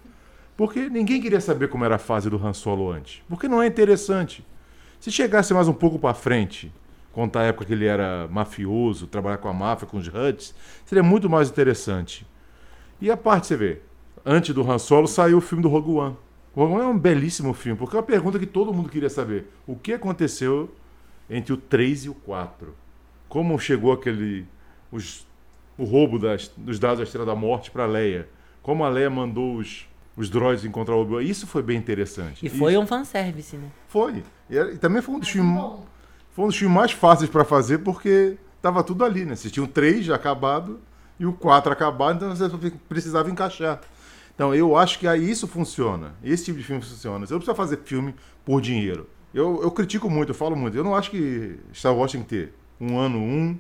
Porque 0.56 0.88
ninguém 0.88 1.20
queria 1.20 1.40
saber 1.40 1.68
como 1.68 1.84
era 1.84 1.96
a 1.96 1.98
fase 1.98 2.30
do 2.30 2.36
Han 2.36 2.52
Solo 2.52 2.90
antes. 2.90 3.22
Porque 3.28 3.48
não 3.48 3.62
é 3.62 3.66
interessante. 3.66 4.44
Se 5.00 5.12
chegasse 5.12 5.52
mais 5.52 5.68
um 5.68 5.74
pouco 5.74 5.98
para 5.98 6.14
frente, 6.14 6.72
contar 7.12 7.40
a 7.40 7.44
época 7.44 7.66
que 7.66 7.72
ele 7.74 7.84
era 7.84 8.26
mafioso, 8.28 9.06
trabalhar 9.06 9.38
com 9.38 9.48
a 9.48 9.52
máfia, 9.52 9.86
com 9.86 9.98
os 9.98 10.08
Huts, 10.08 10.54
seria 10.86 11.02
muito 11.02 11.28
mais 11.28 11.50
interessante. 11.50 12.26
E 13.00 13.10
a 13.10 13.16
parte, 13.16 13.48
você 13.48 13.56
vê, 13.56 13.80
antes 14.24 14.54
do 14.54 14.68
Han 14.68 14.78
Solo 14.78 15.06
saiu 15.06 15.38
o 15.38 15.42
filme 15.42 15.62
do 15.62 15.68
Rogue 15.68 15.90
One. 15.90 16.16
O 16.54 16.60
Rogue 16.60 16.74
One 16.74 16.82
é 16.84 16.86
um 16.86 16.98
belíssimo 16.98 17.52
filme, 17.52 17.78
porque 17.78 17.94
é 17.94 17.98
uma 17.98 18.06
pergunta 18.06 18.38
que 18.38 18.46
todo 18.46 18.72
mundo 18.72 18.88
queria 18.88 19.10
saber. 19.10 19.50
O 19.66 19.76
que 19.76 19.92
aconteceu 19.92 20.74
entre 21.28 21.52
o 21.52 21.56
3 21.56 22.06
e 22.06 22.08
o 22.08 22.14
4? 22.14 22.74
Como 23.28 23.58
chegou 23.58 23.92
aquele 23.92 24.46
os, 24.94 25.26
o 25.76 25.84
roubo 25.84 26.18
das, 26.18 26.50
dos 26.56 26.78
dados 26.78 26.98
da 26.98 27.04
Estrela 27.04 27.26
da 27.26 27.34
Morte 27.34 27.70
para 27.70 27.84
Leia? 27.86 28.28
Como 28.62 28.84
a 28.84 28.88
Leia 28.88 29.10
mandou 29.10 29.56
os, 29.56 29.86
os 30.16 30.30
droids 30.30 30.64
encontrar 30.64 30.94
o 30.94 31.02
Obi-Wan? 31.02 31.22
Isso 31.22 31.46
foi 31.46 31.62
bem 31.62 31.76
interessante. 31.76 32.44
E 32.44 32.48
foi 32.48 32.72
Isso- 32.72 32.80
um 32.82 32.86
fanservice, 32.86 33.56
né? 33.56 33.68
Foi. 33.88 34.22
E, 34.48 34.56
e 34.56 34.78
também 34.78 35.02
foi 35.02 35.14
um 35.16 35.18
dos 35.18 35.28
filmes 35.28 35.54
bom. 35.60 35.84
foi 36.32 36.44
um 36.44 36.48
dos 36.48 36.56
filmes 36.56 36.74
mais 36.76 36.92
fáceis 36.92 37.28
para 37.28 37.44
fazer 37.44 37.78
porque 37.78 38.36
tava 38.62 38.82
tudo 38.82 39.04
ali, 39.04 39.24
né? 39.24 39.34
Você 39.36 39.50
tinha 39.50 39.64
o 39.64 39.68
3 39.68 40.04
já 40.06 40.14
acabado 40.14 40.80
e 41.18 41.26
o 41.26 41.32
4 41.32 41.72
acabado, 41.72 42.16
então 42.16 42.34
você 42.34 42.72
precisava 42.88 43.30
encaixar. 43.30 43.80
Então 44.34 44.54
eu 44.54 44.76
acho 44.76 44.98
que 44.98 45.06
aí 45.06 45.30
isso 45.30 45.46
funciona. 45.46 46.14
Esse 46.22 46.46
tipo 46.46 46.58
de 46.58 46.64
filme 46.64 46.82
funciona. 46.82 47.26
Você 47.26 47.32
não 47.32 47.40
precisa 47.40 47.54
fazer 47.54 47.78
filme 47.84 48.14
por 48.44 48.60
dinheiro. 48.60 49.08
Eu, 49.32 49.60
eu 49.62 49.70
critico 49.70 50.08
muito, 50.08 50.30
eu 50.30 50.34
falo 50.34 50.56
muito. 50.56 50.76
Eu 50.76 50.82
não 50.84 50.94
acho 50.94 51.10
que 51.10 51.56
Star 51.72 51.94
Wars 51.94 52.12
tem 52.12 52.22
que 52.22 52.28
ter 52.28 52.52
um 52.80 52.98
ano 52.98 53.18
um, 53.18 53.56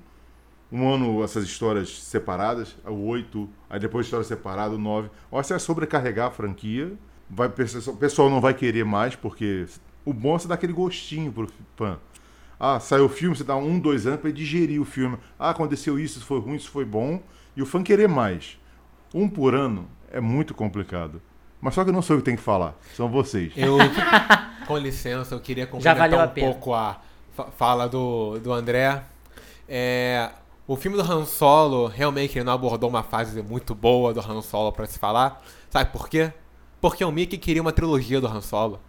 um 0.74 0.92
ano 0.92 1.22
essas 1.22 1.44
histórias 1.44 2.02
separadas, 2.02 2.74
o 2.84 3.06
8, 3.06 3.48
aí 3.70 3.78
depois 3.78 4.06
história 4.06 4.24
separada, 4.26 4.74
o 4.74 4.78
9. 4.78 5.08
Eu 5.30 5.38
acho 5.38 5.42
que 5.42 5.48
você 5.48 5.52
vai 5.54 5.60
sobrecarregar 5.60 6.26
a 6.28 6.30
franquia. 6.32 6.92
Vai, 7.30 7.46
o 7.46 7.96
pessoal 7.96 8.28
não 8.28 8.40
vai 8.40 8.52
querer 8.54 8.84
mais, 8.84 9.14
porque 9.14 9.66
o 10.04 10.12
bom 10.12 10.34
é 10.34 10.38
você 10.40 10.48
dar 10.48 10.54
aquele 10.56 10.72
gostinho 10.72 11.32
pro 11.32 11.48
fã. 11.76 11.98
Ah, 12.58 12.80
saiu 12.80 13.06
o 13.06 13.08
filme, 13.08 13.36
você 13.36 13.44
dá 13.44 13.56
um, 13.56 13.78
dois 13.78 14.06
anos 14.06 14.20
para 14.20 14.30
ele 14.30 14.38
digerir 14.38 14.80
o 14.80 14.84
filme. 14.84 15.16
Ah, 15.38 15.50
aconteceu 15.50 15.98
isso, 15.98 16.18
isso 16.18 16.26
foi 16.26 16.40
ruim, 16.40 16.56
isso 16.56 16.70
foi 16.70 16.84
bom. 16.84 17.20
E 17.56 17.62
o 17.62 17.66
fã 17.66 17.82
querer 17.82 18.08
mais. 18.08 18.58
Um 19.14 19.28
por 19.28 19.54
ano 19.54 19.88
é 20.10 20.20
muito 20.20 20.54
complicado. 20.54 21.22
Mas 21.60 21.74
só 21.74 21.84
que 21.84 21.90
eu 21.90 21.94
não 21.94 22.02
sou 22.02 22.16
eu 22.16 22.20
que 22.20 22.24
tenho 22.26 22.36
que 22.36 22.42
falar, 22.42 22.76
são 22.94 23.08
vocês. 23.08 23.52
Eu, 23.56 23.78
com 24.66 24.76
licença, 24.76 25.34
eu 25.34 25.40
queria 25.40 25.66
complementar 25.66 26.28
um 26.28 26.30
pena. 26.30 26.48
pouco 26.48 26.74
a 26.74 27.00
fa- 27.32 27.50
fala 27.56 27.88
do, 27.88 28.38
do 28.38 28.52
André. 28.52 29.02
É, 29.68 30.30
o 30.66 30.76
filme 30.76 30.96
do 30.96 31.02
Han 31.02 31.26
Solo, 31.26 31.86
realmente, 31.86 32.42
não 32.42 32.52
abordou 32.52 32.88
uma 32.88 33.02
fase 33.02 33.42
muito 33.42 33.74
boa 33.74 34.14
do 34.14 34.20
Han 34.20 34.40
Solo 34.40 34.72
pra 34.72 34.86
se 34.86 34.98
falar. 34.98 35.42
Sabe 35.68 35.90
por 35.92 36.08
quê? 36.08 36.32
Porque 36.80 37.04
o 37.04 37.12
Mickey 37.12 37.36
queria 37.36 37.60
uma 37.60 37.72
trilogia 37.72 38.20
do 38.20 38.26
Han 38.26 38.40
Solo. 38.40 38.80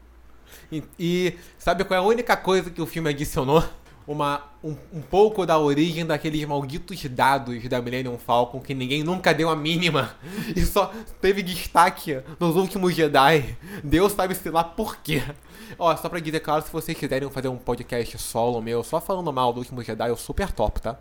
E, 0.72 0.84
e 0.98 1.38
sabe 1.58 1.84
qual 1.84 2.00
é 2.00 2.04
a 2.04 2.06
única 2.06 2.38
coisa 2.38 2.70
que 2.70 2.82
o 2.82 2.86
filme 2.86 3.10
adicionou? 3.10 3.64
Uma, 4.08 4.44
um, 4.64 4.76
um 4.94 5.02
pouco 5.02 5.48
da 5.48 5.58
origem 5.58 6.06
daqueles 6.06 6.46
malditos 6.46 7.04
dados 7.06 7.68
da 7.68 7.82
Millennium 7.82 8.20
Falcon 8.20 8.60
que 8.60 8.76
ninguém 8.76 9.04
nunca 9.04 9.34
deu 9.34 9.50
a 9.50 9.56
mínima 9.56 10.16
e 10.56 10.62
só 10.62 10.94
teve 11.20 11.42
destaque 11.42 12.22
nos 12.40 12.56
últimos 12.56 12.94
Jedi. 12.94 13.58
Deus 13.84 14.12
sabe 14.12 14.36
se 14.36 14.50
lá 14.52 14.64
por 14.64 14.98
quê. 14.98 15.24
Ó, 15.80 15.94
só 15.98 16.08
pra 16.08 16.20
dizer 16.20 16.40
claro, 16.40 16.62
se 16.64 16.72
vocês 16.72 16.96
quiserem 16.96 17.30
fazer 17.32 17.48
um 17.48 17.58
podcast 17.58 18.18
solo 18.20 18.62
meu, 18.62 18.84
só 18.84 19.02
falando 19.02 19.34
mal 19.34 19.52
do 19.52 19.60
último 19.60 19.84
Jedi, 19.84 20.08
eu 20.08 20.16
super 20.16 20.52
top, 20.52 20.80
tá? 20.80 21.00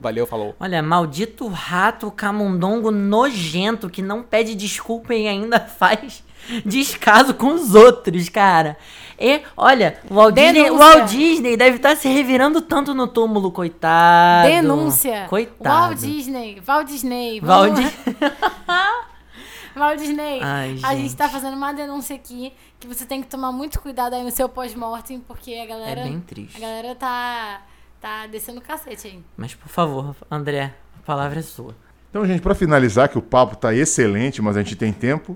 Valeu, 0.00 0.26
falou. 0.26 0.54
Olha, 0.58 0.82
maldito 0.82 1.46
rato 1.48 2.10
camundongo 2.10 2.90
nojento 2.90 3.90
que 3.90 4.00
não 4.00 4.22
pede 4.22 4.54
desculpa 4.54 5.14
e 5.14 5.28
ainda 5.28 5.60
faz 5.60 6.22
descaso 6.64 7.34
com 7.34 7.48
os 7.54 7.74
outros, 7.74 8.28
cara. 8.30 8.76
E, 9.18 9.42
olha, 9.54 9.98
o 10.10 10.14
Walt, 10.14 10.34
Disney, 10.34 10.70
o. 10.70 10.78
Walt 10.78 11.10
Disney 11.10 11.56
deve 11.56 11.76
estar 11.76 11.94
se 11.96 12.08
revirando 12.08 12.62
tanto 12.62 12.94
no 12.94 13.06
túmulo, 13.06 13.52
coitado. 13.52 14.48
Denúncia. 14.48 15.26
Coitado. 15.28 15.88
Walt 15.88 15.98
Disney. 15.98 16.62
Walt 16.66 16.86
Disney. 16.88 17.40
Walt 17.42 17.74
vamos- 17.74 17.80
Dis- 17.84 17.94
Walt 19.76 19.98
Disney. 19.98 20.40
Ai, 20.42 20.78
A 20.82 20.94
gente 20.94 21.02
gente. 21.08 21.16
tá 21.16 21.28
fazendo 21.28 21.54
uma 21.56 21.72
denúncia 21.72 22.16
aqui 22.16 22.52
que 22.78 22.88
você 22.88 23.04
tem 23.04 23.20
que 23.20 23.28
tomar 23.28 23.52
muito 23.52 23.78
cuidado 23.80 24.14
aí 24.14 24.24
no 24.24 24.30
seu 24.30 24.48
pós-mortem, 24.48 25.20
porque 25.20 25.52
a 25.52 25.62
É 25.62 25.66
galera. 25.66 26.02
bem 26.04 26.20
triste. 26.20 26.56
A 26.56 26.60
galera 26.60 26.94
tá. 26.94 27.60
Tá 28.00 28.26
descendo 28.26 28.58
o 28.58 28.62
cacete 28.62 29.06
aí. 29.06 29.24
Mas, 29.36 29.54
por 29.54 29.68
favor, 29.68 30.16
André, 30.30 30.74
a 30.98 31.02
palavra 31.04 31.40
é 31.40 31.42
sua. 31.42 31.74
Então, 32.08 32.26
gente, 32.26 32.40
para 32.40 32.54
finalizar, 32.54 33.08
que 33.08 33.18
o 33.18 33.22
papo 33.22 33.56
tá 33.56 33.74
excelente, 33.74 34.42
mas 34.42 34.56
a 34.56 34.62
gente 34.62 34.74
tem 34.74 34.92
tempo, 34.92 35.34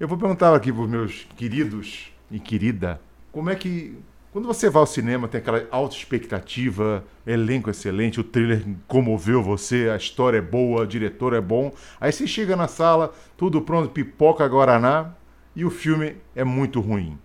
eu 0.00 0.08
vou 0.08 0.18
perguntar 0.18 0.54
aqui 0.54 0.72
pros 0.72 0.88
meus 0.88 1.26
queridos 1.36 2.12
e 2.30 2.40
querida, 2.40 3.00
como 3.30 3.50
é 3.50 3.54
que 3.54 3.96
quando 4.32 4.46
você 4.46 4.68
vai 4.68 4.80
ao 4.80 4.86
cinema 4.86 5.28
tem 5.28 5.38
aquela 5.38 5.66
alta 5.70 5.96
expectativa, 5.96 7.02
elenco 7.26 7.70
excelente, 7.70 8.20
o 8.20 8.24
trailer 8.24 8.62
comoveu 8.86 9.42
você, 9.42 9.88
a 9.88 9.96
história 9.96 10.38
é 10.38 10.42
boa, 10.42 10.82
o 10.82 10.86
diretor 10.86 11.32
é 11.32 11.40
bom, 11.40 11.72
aí 11.98 12.12
você 12.12 12.26
chega 12.26 12.54
na 12.54 12.68
sala, 12.68 13.14
tudo 13.34 13.62
pronto, 13.62 13.88
pipoca 13.88 14.46
guaraná 14.46 15.14
e 15.54 15.64
o 15.64 15.70
filme 15.70 16.16
é 16.34 16.44
muito 16.44 16.80
ruim. 16.80 17.18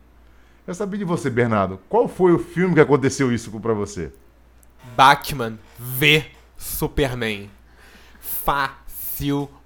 Eu 0.66 0.74
sabia 0.74 1.00
de 1.00 1.04
você, 1.04 1.30
Bernardo. 1.30 1.82
Qual 1.90 2.08
foi 2.08 2.32
o 2.32 2.40
filme 2.40 2.76
que 2.76 2.80
aconteceu 2.80 3.30
isso 3.30 3.52
para 3.60 3.74
você? 3.74 4.14
Batman 4.96 5.58
v 5.78 6.26
Superman. 6.58 7.50
Facilmente. 8.20 9.62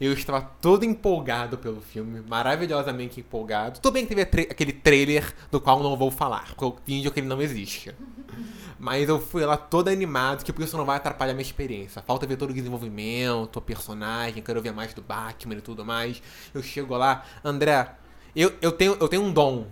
Eu 0.00 0.12
estava 0.12 0.40
todo 0.40 0.84
empolgado 0.84 1.56
pelo 1.56 1.80
filme, 1.80 2.20
maravilhosamente 2.20 3.20
empolgado. 3.20 3.80
Tudo 3.80 3.92
bem 3.92 4.04
que 4.04 4.14
teve 4.14 4.26
tra- 4.26 4.42
aquele 4.42 4.72
trailer 4.72 5.32
do 5.50 5.60
qual 5.60 5.82
não 5.82 5.96
vou 5.96 6.10
falar, 6.10 6.46
porque 6.48 6.64
eu 6.64 6.76
finjo 6.84 7.10
que 7.10 7.20
ele 7.20 7.28
não 7.28 7.40
existe. 7.40 7.94
Mas 8.78 9.08
eu 9.08 9.20
fui 9.20 9.44
lá 9.44 9.56
todo 9.56 9.88
animado, 9.88 10.42
que 10.42 10.52
por 10.52 10.64
isso 10.64 10.76
não 10.76 10.86
vai 10.86 10.96
atrapalhar 10.96 11.34
minha 11.34 11.42
experiência. 11.42 12.02
Falta 12.02 12.26
ver 12.26 12.36
todo 12.36 12.50
o 12.50 12.54
desenvolvimento, 12.54 13.56
o 13.56 13.60
personagem, 13.60 14.42
quero 14.42 14.60
ver 14.62 14.72
mais 14.72 14.94
do 14.94 15.02
Batman 15.02 15.54
e 15.56 15.60
tudo 15.60 15.84
mais. 15.84 16.22
Eu 16.54 16.62
chego 16.62 16.96
lá, 16.96 17.24
André, 17.44 17.90
eu, 18.34 18.52
eu, 18.62 18.72
tenho, 18.72 18.96
eu 18.98 19.06
tenho 19.06 19.22
um 19.22 19.32
dom. 19.32 19.66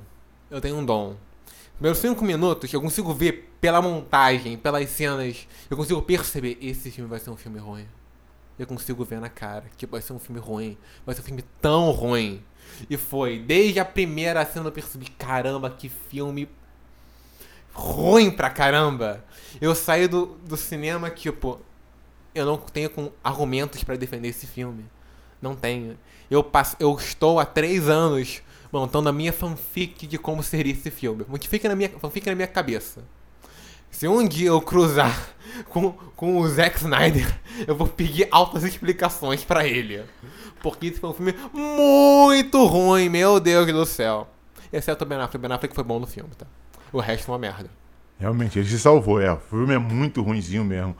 Eu 0.51 0.61
tenho 0.61 0.77
um 0.77 0.85
dom. 0.85 1.17
Meus 1.81 1.99
cinco 1.99 2.25
minutos, 2.25 2.73
eu 2.73 2.81
consigo 2.81 3.15
ver 3.15 3.53
pela 3.61 3.81
montagem, 3.81 4.59
pelas 4.59 4.89
cenas, 4.91 5.47
eu 5.71 5.77
consigo 5.77 6.03
perceber, 6.03 6.59
esse 6.61 6.91
filme 6.91 7.09
vai 7.09 7.21
ser 7.21 7.31
um 7.31 7.37
filme 7.37 7.61
ruim. 7.61 7.87
Eu 8.59 8.67
consigo 8.67 9.05
ver 9.05 9.21
na 9.21 9.29
cara 9.29 9.67
que 9.77 9.87
vai 9.87 10.03
ser 10.03 10.13
um 10.13 10.19
filme 10.19 10.41
ruim. 10.41 10.77
Vai 11.07 11.15
ser 11.15 11.21
um 11.21 11.25
filme 11.25 11.45
tão 11.63 11.93
ruim. 11.93 12.43
E 12.91 12.97
foi. 12.97 13.39
Desde 13.39 13.79
a 13.79 13.85
primeira 13.85 14.45
cena 14.45 14.67
eu 14.67 14.73
percebi, 14.73 15.07
caramba, 15.11 15.71
que 15.71 15.89
filme 15.89 16.49
ruim 17.73 18.29
pra 18.29 18.51
caramba. 18.51 19.25
Eu 19.61 19.73
saí 19.77 20.09
do, 20.09 20.37
do 20.45 20.57
cinema, 20.57 21.09
tipo, 21.09 21.61
eu 22.35 22.45
não 22.45 22.57
tenho 22.57 22.91
com 22.91 23.13
argumentos 23.23 23.85
pra 23.85 23.95
defender 23.95 24.27
esse 24.27 24.49
filme. 24.49 24.85
Não 25.41 25.55
tenho. 25.55 25.97
Eu, 26.29 26.43
passo, 26.43 26.75
eu 26.81 26.93
estou 26.97 27.39
há 27.39 27.47
três 27.47 27.89
anos 27.89 28.43
montando 28.73 29.09
a 29.09 29.13
minha 29.13 29.33
fanfic 29.33 30.07
de 30.07 30.19
como 30.19 30.43
seria 30.43 30.73
esse 30.73 30.91
filme. 30.91 31.25
Fanfic 31.25 31.67
na 31.69 31.75
minha, 31.75 31.91
fanfic 31.91 32.27
na 32.27 32.35
minha 32.35 32.49
cabeça. 32.49 33.03
Se 33.91 34.07
um 34.07 34.27
dia 34.27 34.49
eu 34.49 34.61
cruzar 34.61 35.31
com, 35.71 35.93
com 36.15 36.39
o 36.39 36.49
Zack 36.49 36.77
Snyder, 36.77 37.27
eu 37.67 37.75
vou 37.75 37.87
pedir 37.87 38.29
altas 38.31 38.63
explicações 38.63 39.45
pra 39.45 39.67
ele. 39.67 40.03
Porque 40.63 40.87
esse 40.87 41.01
foi 41.01 41.11
um 41.11 41.15
filme 41.15 41.35
muito 41.53 42.65
ruim, 42.67 43.09
meu 43.09 43.41
Deus 43.41 43.67
do 43.73 43.87
céu. 43.87 44.29
Exceto 44.73 45.05
o 45.05 45.07
Ben 45.07 45.19
Affleck. 45.19 45.39
Ben 45.39 45.53
Affleck 45.53 45.75
foi 45.75 45.85
bom 45.85 45.99
no 45.99 46.07
filme, 46.07 46.31
tá? 46.37 46.47
O 46.93 47.01
resto 47.01 47.31
é 47.31 47.33
uma 47.33 47.39
merda. 47.39 47.71
Realmente, 48.19 48.59
ele 48.59 48.69
se 48.69 48.79
salvou, 48.79 49.21
é. 49.21 49.33
O 49.33 49.39
filme 49.39 49.75
é 49.75 49.79
muito 49.79 50.23
ruinzinho 50.23 50.65
mesmo. 50.65 50.97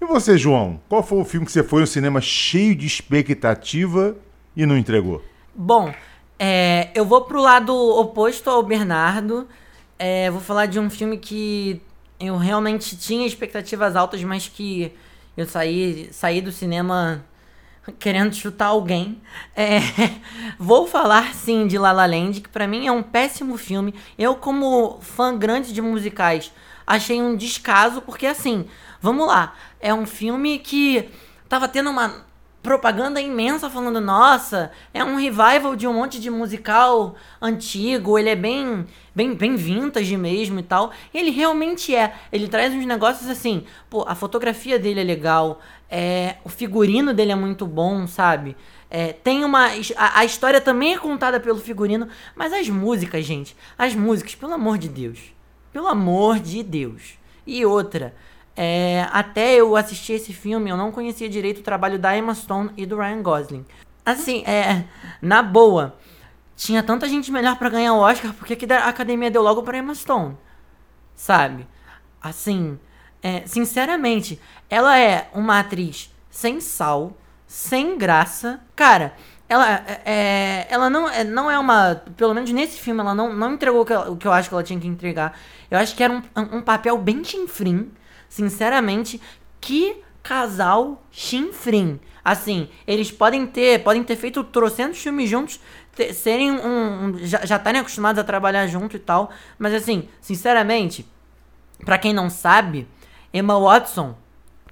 E 0.00 0.04
você, 0.06 0.38
João? 0.38 0.80
Qual 0.88 1.02
foi 1.02 1.18
o 1.18 1.24
filme 1.24 1.44
que 1.44 1.52
você 1.52 1.62
foi 1.62 1.80
no 1.80 1.86
cinema 1.86 2.20
cheio 2.20 2.74
de 2.74 2.86
expectativa 2.86 4.16
e 4.56 4.64
não 4.64 4.78
entregou? 4.78 5.22
Bom, 5.54 5.92
é, 6.42 6.90
eu 6.94 7.04
vou 7.04 7.20
pro 7.20 7.38
lado 7.38 7.74
oposto 7.74 8.48
ao 8.48 8.62
Bernardo. 8.62 9.46
É, 9.98 10.30
vou 10.30 10.40
falar 10.40 10.64
de 10.64 10.80
um 10.80 10.88
filme 10.88 11.18
que 11.18 11.82
eu 12.18 12.38
realmente 12.38 12.96
tinha 12.96 13.26
expectativas 13.26 13.94
altas, 13.94 14.24
mas 14.24 14.48
que 14.48 14.90
eu 15.36 15.46
saí, 15.46 16.08
saí 16.10 16.40
do 16.40 16.50
cinema 16.50 17.22
querendo 17.98 18.34
chutar 18.34 18.68
alguém. 18.68 19.20
É, 19.54 19.80
vou 20.58 20.86
falar 20.86 21.34
sim 21.34 21.66
de 21.66 21.76
La 21.76 21.92
La 21.92 22.06
Land, 22.06 22.40
que 22.40 22.48
pra 22.48 22.66
mim 22.66 22.86
é 22.86 22.92
um 22.92 23.02
péssimo 23.02 23.58
filme. 23.58 23.94
Eu, 24.18 24.34
como 24.34 24.98
fã 25.02 25.36
grande 25.36 25.74
de 25.74 25.82
musicais, 25.82 26.50
achei 26.86 27.20
um 27.20 27.36
descaso, 27.36 28.00
porque 28.00 28.26
assim, 28.26 28.66
vamos 28.98 29.26
lá, 29.26 29.54
é 29.78 29.92
um 29.92 30.06
filme 30.06 30.58
que 30.58 31.10
tava 31.50 31.68
tendo 31.68 31.90
uma 31.90 32.29
propaganda 32.62 33.20
imensa 33.20 33.70
falando, 33.70 34.00
nossa, 34.00 34.70
é 34.92 35.02
um 35.02 35.16
revival 35.16 35.74
de 35.74 35.86
um 35.86 35.94
monte 35.94 36.20
de 36.20 36.30
musical 36.30 37.14
antigo, 37.40 38.18
ele 38.18 38.30
é 38.30 38.36
bem 38.36 38.86
bem 39.14 39.34
bem 39.34 39.56
vintage 39.56 40.16
mesmo 40.16 40.60
e 40.60 40.62
tal. 40.62 40.90
E 41.12 41.18
ele 41.18 41.30
realmente 41.30 41.94
é. 41.94 42.14
Ele 42.30 42.48
traz 42.48 42.72
uns 42.72 42.84
negócios 42.84 43.28
assim, 43.28 43.64
pô, 43.88 44.04
a 44.06 44.14
fotografia 44.14 44.78
dele 44.78 45.00
é 45.00 45.04
legal, 45.04 45.60
é, 45.90 46.36
o 46.44 46.48
figurino 46.48 47.12
dele 47.12 47.32
é 47.32 47.36
muito 47.36 47.66
bom, 47.66 48.06
sabe? 48.06 48.56
É, 48.90 49.12
tem 49.12 49.44
uma. 49.44 49.68
A, 49.96 50.20
a, 50.20 50.24
história 50.24 50.60
também 50.60 50.94
é 50.94 50.98
contada 50.98 51.38
pelo 51.38 51.58
figurino, 51.58 52.08
mas 52.34 52.52
as 52.52 52.68
músicas, 52.68 53.24
gente. 53.24 53.56
As 53.78 53.94
músicas, 53.94 54.34
pelo 54.34 54.52
amor 54.52 54.78
de 54.78 54.88
Deus. 54.88 55.32
Pelo 55.72 55.86
amor 55.86 56.40
de 56.40 56.62
Deus. 56.62 57.18
E 57.46 57.64
outra. 57.64 58.14
É, 58.56 59.06
até 59.12 59.54
eu 59.54 59.76
assistir 59.76 60.14
esse 60.14 60.32
filme, 60.32 60.70
eu 60.70 60.76
não 60.76 60.92
conhecia 60.92 61.28
direito 61.28 61.60
o 61.60 61.62
trabalho 61.62 61.98
da 61.98 62.16
Emma 62.16 62.34
Stone 62.34 62.70
e 62.76 62.84
do 62.84 62.96
Ryan 62.96 63.22
Gosling. 63.22 63.66
Assim, 64.04 64.42
é. 64.44 64.84
Na 65.20 65.42
boa. 65.42 65.96
Tinha 66.56 66.82
tanta 66.82 67.08
gente 67.08 67.32
melhor 67.32 67.56
para 67.56 67.70
ganhar 67.70 67.94
o 67.94 68.00
Oscar, 68.00 68.34
porque 68.34 68.54
que 68.54 68.70
a 68.70 68.88
academia 68.88 69.30
deu 69.30 69.42
logo 69.42 69.62
pra 69.62 69.78
Emma 69.78 69.94
Stone. 69.94 70.36
Sabe? 71.14 71.66
Assim. 72.20 72.78
É, 73.22 73.42
sinceramente, 73.46 74.40
ela 74.68 74.98
é 74.98 75.28
uma 75.34 75.60
atriz 75.60 76.10
sem 76.30 76.60
sal, 76.60 77.16
sem 77.46 77.98
graça. 77.98 78.60
Cara, 78.74 79.14
ela, 79.48 79.68
é, 79.68 80.00
é 80.04 80.66
ela 80.70 80.88
não, 80.88 81.08
é, 81.08 81.24
não 81.24 81.50
é 81.50 81.58
uma. 81.58 82.02
Pelo 82.16 82.32
menos 82.32 82.50
nesse 82.50 82.78
filme, 82.78 83.00
ela 83.00 83.14
não, 83.14 83.34
não 83.34 83.54
entregou 83.54 83.82
o 83.82 83.84
que, 83.84 83.94
o 83.94 84.16
que 84.16 84.26
eu 84.26 84.32
acho 84.32 84.48
que 84.48 84.54
ela 84.54 84.62
tinha 84.62 84.80
que 84.80 84.86
entregar. 84.86 85.38
Eu 85.70 85.78
acho 85.78 85.94
que 85.94 86.02
era 86.02 86.12
um, 86.12 86.22
um 86.58 86.62
papel 86.62 86.96
bem 86.98 87.22
chinfrim. 87.22 87.90
Sinceramente, 88.30 89.20
que 89.60 90.02
casal 90.22 91.02
chinfrim. 91.10 92.00
Assim, 92.24 92.68
eles 92.86 93.10
podem 93.10 93.46
ter, 93.46 93.82
podem 93.82 94.04
ter 94.04 94.14
feito 94.14 94.44
trocentos 94.44 95.00
filmes 95.00 95.28
juntos, 95.28 95.60
ter, 95.94 96.14
serem 96.14 96.52
um, 96.52 97.04
um 97.04 97.18
já, 97.18 97.44
já 97.44 97.56
estarem 97.56 97.80
acostumados 97.80 98.20
a 98.20 98.24
trabalhar 98.24 98.66
junto 98.68 98.96
e 98.96 99.00
tal, 99.00 99.30
mas 99.58 99.74
assim, 99.74 100.08
sinceramente, 100.20 101.04
para 101.84 101.98
quem 101.98 102.12
não 102.12 102.30
sabe, 102.30 102.86
Emma 103.32 103.58
Watson 103.58 104.16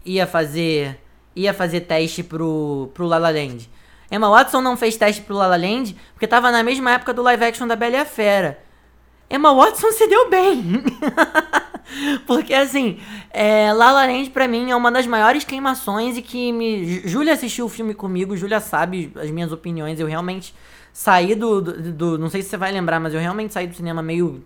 ia 0.05 0.27
fazer 0.27 1.01
ia 1.35 1.55
fazer 1.55 1.83
teste 1.83 2.23
pro, 2.23 2.91
pro 2.95 3.07
La 3.07 3.19
La 3.19 3.31
Land. 3.31 3.71
Emma 4.11 4.29
Watson 4.29 4.61
não 4.61 4.77
fez 4.77 4.97
teste 4.97 5.23
pro 5.23 5.37
La 5.37 5.47
La 5.47 5.57
Land 5.57 5.97
porque 6.13 6.27
tava 6.27 6.51
na 6.51 6.63
mesma 6.63 6.93
época 6.93 7.13
do 7.13 7.23
live 7.23 7.45
action 7.45 7.67
da 7.67 7.77
Bela 7.77 7.97
e 7.97 8.01
a 8.01 8.05
Fera. 8.05 8.59
Emma 9.31 9.53
Watson 9.53 9.91
se 9.93 10.07
deu 10.07 10.31
bem. 10.31 10.85
porque 12.27 12.55
assim, 12.55 12.99
é, 13.31 13.73
La 13.73 13.91
La 13.91 14.07
Land 14.07 14.31
pra 14.31 14.47
mim 14.47 14.71
é 14.71 14.77
uma 14.77 14.91
das 14.91 15.07
maiores 15.07 15.45
queimações 15.45 16.17
e 16.17 16.23
que 16.23 16.53
me... 16.53 17.01
Júlia 17.07 17.33
assistiu 17.33 17.67
o 17.67 17.69
filme 17.69 17.95
comigo, 17.95 18.37
Júlia 18.37 18.61
sabe 18.61 19.13
as 19.17 19.31
minhas 19.31 19.53
opiniões. 19.53 19.99
Eu 19.99 20.07
realmente 20.07 20.55
saí 20.93 21.35
do, 21.35 21.61
do, 21.61 21.93
do... 21.93 22.19
Não 22.19 22.29
sei 22.29 22.43
se 22.43 22.51
você 22.51 22.57
vai 22.57 22.73
lembrar, 22.73 23.01
mas 23.01 23.15
eu 23.15 23.21
realmente 23.21 23.53
saí 23.53 23.67
do 23.67 23.75
cinema 23.75 24.03
meio... 24.03 24.45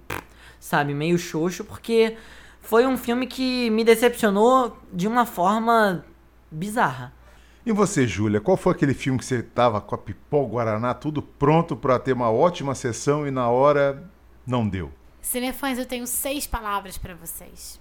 Sabe, 0.60 0.94
meio 0.94 1.18
xoxo 1.18 1.64
porque 1.64 2.16
foi 2.60 2.86
um 2.86 2.96
filme 2.96 3.26
que 3.26 3.68
me 3.70 3.82
decepcionou 3.82 4.76
de 4.92 5.08
uma 5.08 5.26
forma 5.26 6.04
bizarra. 6.48 7.12
E 7.66 7.72
você, 7.72 8.06
Júlia, 8.06 8.40
qual 8.40 8.56
foi 8.56 8.72
aquele 8.72 8.94
filme 8.94 9.18
que 9.18 9.24
você 9.24 9.42
tava 9.42 9.80
com 9.80 9.96
a 9.96 9.98
pipoca 9.98 10.52
Guaraná 10.52 10.94
tudo 10.94 11.20
pronto 11.20 11.76
para 11.76 11.98
ter 11.98 12.12
uma 12.12 12.30
ótima 12.30 12.76
sessão 12.76 13.26
e 13.26 13.30
na 13.32 13.48
hora 13.48 14.08
não 14.46 14.68
deu? 14.68 14.92
Cinefãs, 15.22 15.78
eu 15.78 15.86
tenho 15.86 16.06
seis 16.06 16.46
palavras 16.46 16.98
para 16.98 17.14
vocês. 17.14 17.80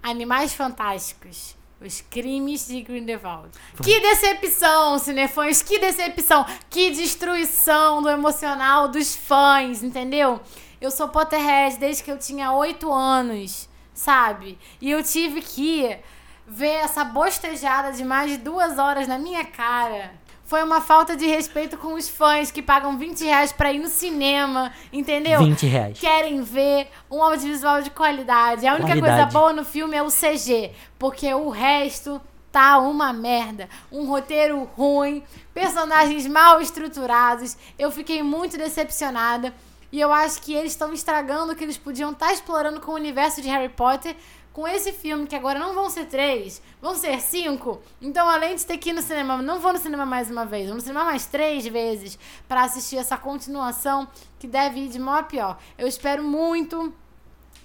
Animais 0.00 0.54
Fantásticos. 0.54 1.56
Os 1.80 2.00
crimes 2.00 2.66
de 2.66 2.82
Grindelwald. 2.82 3.50
Que 3.82 4.00
decepção, 4.00 4.98
cinefãs, 4.98 5.62
que 5.62 5.78
decepção, 5.78 6.44
que 6.68 6.90
destruição 6.90 8.02
do 8.02 8.08
emocional 8.08 8.88
dos 8.88 9.14
fãs, 9.14 9.82
entendeu? 9.82 10.40
Eu 10.80 10.90
sou 10.90 11.08
Potterhead 11.08 11.78
desde 11.78 12.02
que 12.02 12.10
eu 12.10 12.18
tinha 12.18 12.52
oito 12.52 12.92
anos 12.92 13.68
sabe? 13.98 14.58
E 14.80 14.90
eu 14.90 15.02
tive 15.02 15.42
que 15.42 15.98
ver 16.46 16.76
essa 16.84 17.04
bostejada 17.04 17.92
de 17.92 18.04
mais 18.04 18.30
de 18.30 18.38
duas 18.38 18.78
horas 18.78 19.08
na 19.08 19.18
minha 19.18 19.44
cara. 19.44 20.12
Foi 20.48 20.64
uma 20.64 20.80
falta 20.80 21.14
de 21.14 21.26
respeito 21.26 21.76
com 21.76 21.92
os 21.92 22.08
fãs 22.08 22.50
que 22.50 22.62
pagam 22.62 22.96
20 22.96 23.22
reais 23.22 23.52
pra 23.52 23.70
ir 23.70 23.80
no 23.80 23.88
cinema, 23.88 24.72
entendeu? 24.90 25.40
20 25.40 25.66
reais. 25.66 25.98
Querem 26.00 26.40
ver 26.40 26.88
um 27.10 27.22
audiovisual 27.22 27.82
de 27.82 27.90
qualidade. 27.90 28.66
A 28.66 28.72
única 28.72 28.86
qualidade. 28.86 29.16
coisa 29.16 29.26
boa 29.26 29.52
no 29.52 29.62
filme 29.62 29.94
é 29.94 30.02
o 30.02 30.08
CG, 30.08 30.72
porque 30.98 31.34
o 31.34 31.50
resto 31.50 32.18
tá 32.50 32.78
uma 32.78 33.12
merda. 33.12 33.68
Um 33.92 34.06
roteiro 34.06 34.64
ruim, 34.74 35.22
personagens 35.52 36.26
mal 36.26 36.62
estruturados. 36.62 37.54
Eu 37.78 37.90
fiquei 37.90 38.22
muito 38.22 38.56
decepcionada. 38.56 39.52
E 39.92 40.00
eu 40.00 40.10
acho 40.10 40.40
que 40.40 40.54
eles 40.54 40.72
estão 40.72 40.94
estragando 40.94 41.52
o 41.52 41.56
que 41.56 41.64
eles 41.64 41.76
podiam 41.76 42.12
estar 42.12 42.28
tá 42.28 42.32
explorando 42.32 42.80
com 42.80 42.92
o 42.92 42.94
universo 42.94 43.42
de 43.42 43.48
Harry 43.48 43.68
Potter 43.68 44.16
com 44.52 44.66
esse 44.66 44.92
filme, 44.92 45.26
que 45.26 45.36
agora 45.36 45.58
não 45.58 45.74
vão 45.74 45.88
ser 45.88 46.06
três, 46.06 46.60
vão 46.80 46.94
ser 46.94 47.20
cinco. 47.20 47.80
Então, 48.00 48.28
além 48.28 48.56
de 48.56 48.66
ter 48.66 48.78
que 48.78 48.90
ir 48.90 48.92
no 48.92 49.02
cinema, 49.02 49.40
não 49.40 49.60
vou 49.60 49.72
no 49.72 49.78
cinema 49.78 50.04
mais 50.04 50.30
uma 50.30 50.44
vez, 50.44 50.66
vou 50.66 50.74
no 50.74 50.80
cinema 50.80 51.04
mais 51.04 51.26
três 51.26 51.66
vezes 51.66 52.18
para 52.48 52.62
assistir 52.62 52.96
essa 52.96 53.16
continuação 53.16 54.08
que 54.38 54.46
deve 54.46 54.80
ir 54.80 54.88
de 54.88 54.98
mal 54.98 55.16
a 55.16 55.22
pior. 55.22 55.58
Eu 55.76 55.86
espero 55.86 56.22
muito 56.24 56.92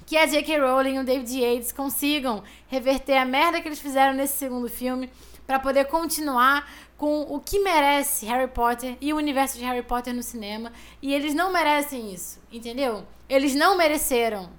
que 0.05 0.17
a 0.17 0.25
J.K. 0.25 0.59
Rowling 0.59 0.95
e 0.95 0.99
o 0.99 1.03
David 1.03 1.39
Yates 1.39 1.71
consigam 1.71 2.43
reverter 2.67 3.17
a 3.17 3.25
merda 3.25 3.61
que 3.61 3.67
eles 3.67 3.79
fizeram 3.79 4.13
nesse 4.13 4.37
segundo 4.37 4.69
filme 4.69 5.09
para 5.47 5.59
poder 5.59 5.85
continuar 5.85 6.69
com 6.97 7.21
o 7.21 7.39
que 7.39 7.59
merece 7.59 8.25
Harry 8.25 8.49
Potter 8.49 8.97
e 9.01 9.13
o 9.13 9.17
universo 9.17 9.57
de 9.57 9.65
Harry 9.65 9.83
Potter 9.83 10.13
no 10.13 10.23
cinema. 10.23 10.71
E 11.01 11.13
eles 11.13 11.33
não 11.33 11.51
merecem 11.51 12.13
isso, 12.13 12.39
entendeu? 12.51 13.03
Eles 13.27 13.55
não 13.55 13.75
mereceram. 13.75 14.49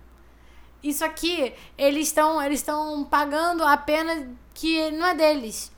Isso 0.85 1.03
aqui, 1.03 1.55
eles 1.79 2.09
estão 2.09 2.42
eles 2.42 2.61
estão 2.61 3.05
pagando 3.05 3.64
a 3.64 3.75
pena 3.75 4.29
que 4.53 4.90
não 4.90 5.07
é 5.07 5.14
deles. 5.14 5.73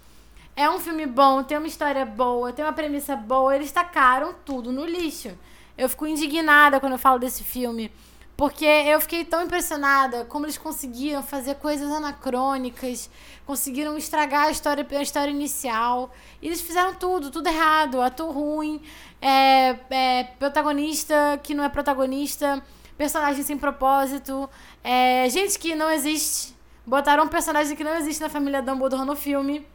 É 0.56 0.68
um 0.68 0.80
filme 0.80 1.06
bom, 1.06 1.44
tem 1.44 1.56
uma 1.56 1.68
história 1.68 2.04
boa, 2.04 2.52
tem 2.52 2.64
uma 2.64 2.72
premissa 2.72 3.14
boa, 3.14 3.54
eles 3.54 3.70
tacaram 3.70 4.34
tudo 4.44 4.72
no 4.72 4.84
lixo. 4.84 5.30
Eu 5.78 5.88
fico 5.88 6.08
indignada 6.08 6.80
quando 6.80 6.94
eu 6.94 6.98
falo 6.98 7.20
desse 7.20 7.44
filme. 7.44 7.92
Porque 8.36 8.66
eu 8.66 9.00
fiquei 9.00 9.24
tão 9.24 9.44
impressionada 9.44 10.24
como 10.26 10.44
eles 10.44 10.58
conseguiram 10.58 11.22
fazer 11.22 11.54
coisas 11.54 11.90
anacrônicas, 11.90 13.08
conseguiram 13.46 13.96
estragar 13.96 14.46
a 14.46 14.50
história, 14.50 14.86
a 14.90 15.02
história 15.02 15.30
inicial. 15.30 16.12
Eles 16.42 16.60
fizeram 16.60 16.94
tudo, 16.94 17.30
tudo 17.30 17.48
errado. 17.48 18.02
Ator 18.02 18.30
ruim, 18.30 18.82
é, 19.22 19.76
é, 19.88 20.24
protagonista 20.38 21.40
que 21.42 21.54
não 21.54 21.64
é 21.64 21.68
protagonista, 21.68 22.62
personagem 22.96 23.42
sem 23.42 23.58
propósito, 23.58 24.48
é, 24.82 25.28
gente 25.28 25.58
que 25.58 25.74
não 25.74 25.90
existe. 25.90 26.54
Botaram 26.86 27.24
um 27.24 27.28
personagem 27.28 27.76
que 27.76 27.84
não 27.84 27.96
existe 27.96 28.20
na 28.20 28.28
família 28.28 28.62
Dumbledore 28.62 29.04
no 29.04 29.16
filme. 29.16 29.66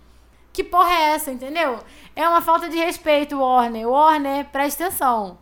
Que 0.53 0.63
porra 0.63 0.91
é 0.91 1.13
essa, 1.13 1.31
entendeu? 1.31 1.79
É 2.15 2.27
uma 2.27 2.41
falta 2.41 2.67
de 2.69 2.77
respeito, 2.77 3.39
Warner. 3.39 3.87
Warner, 3.87 4.45
presta 4.45 4.85
atenção. 4.85 5.37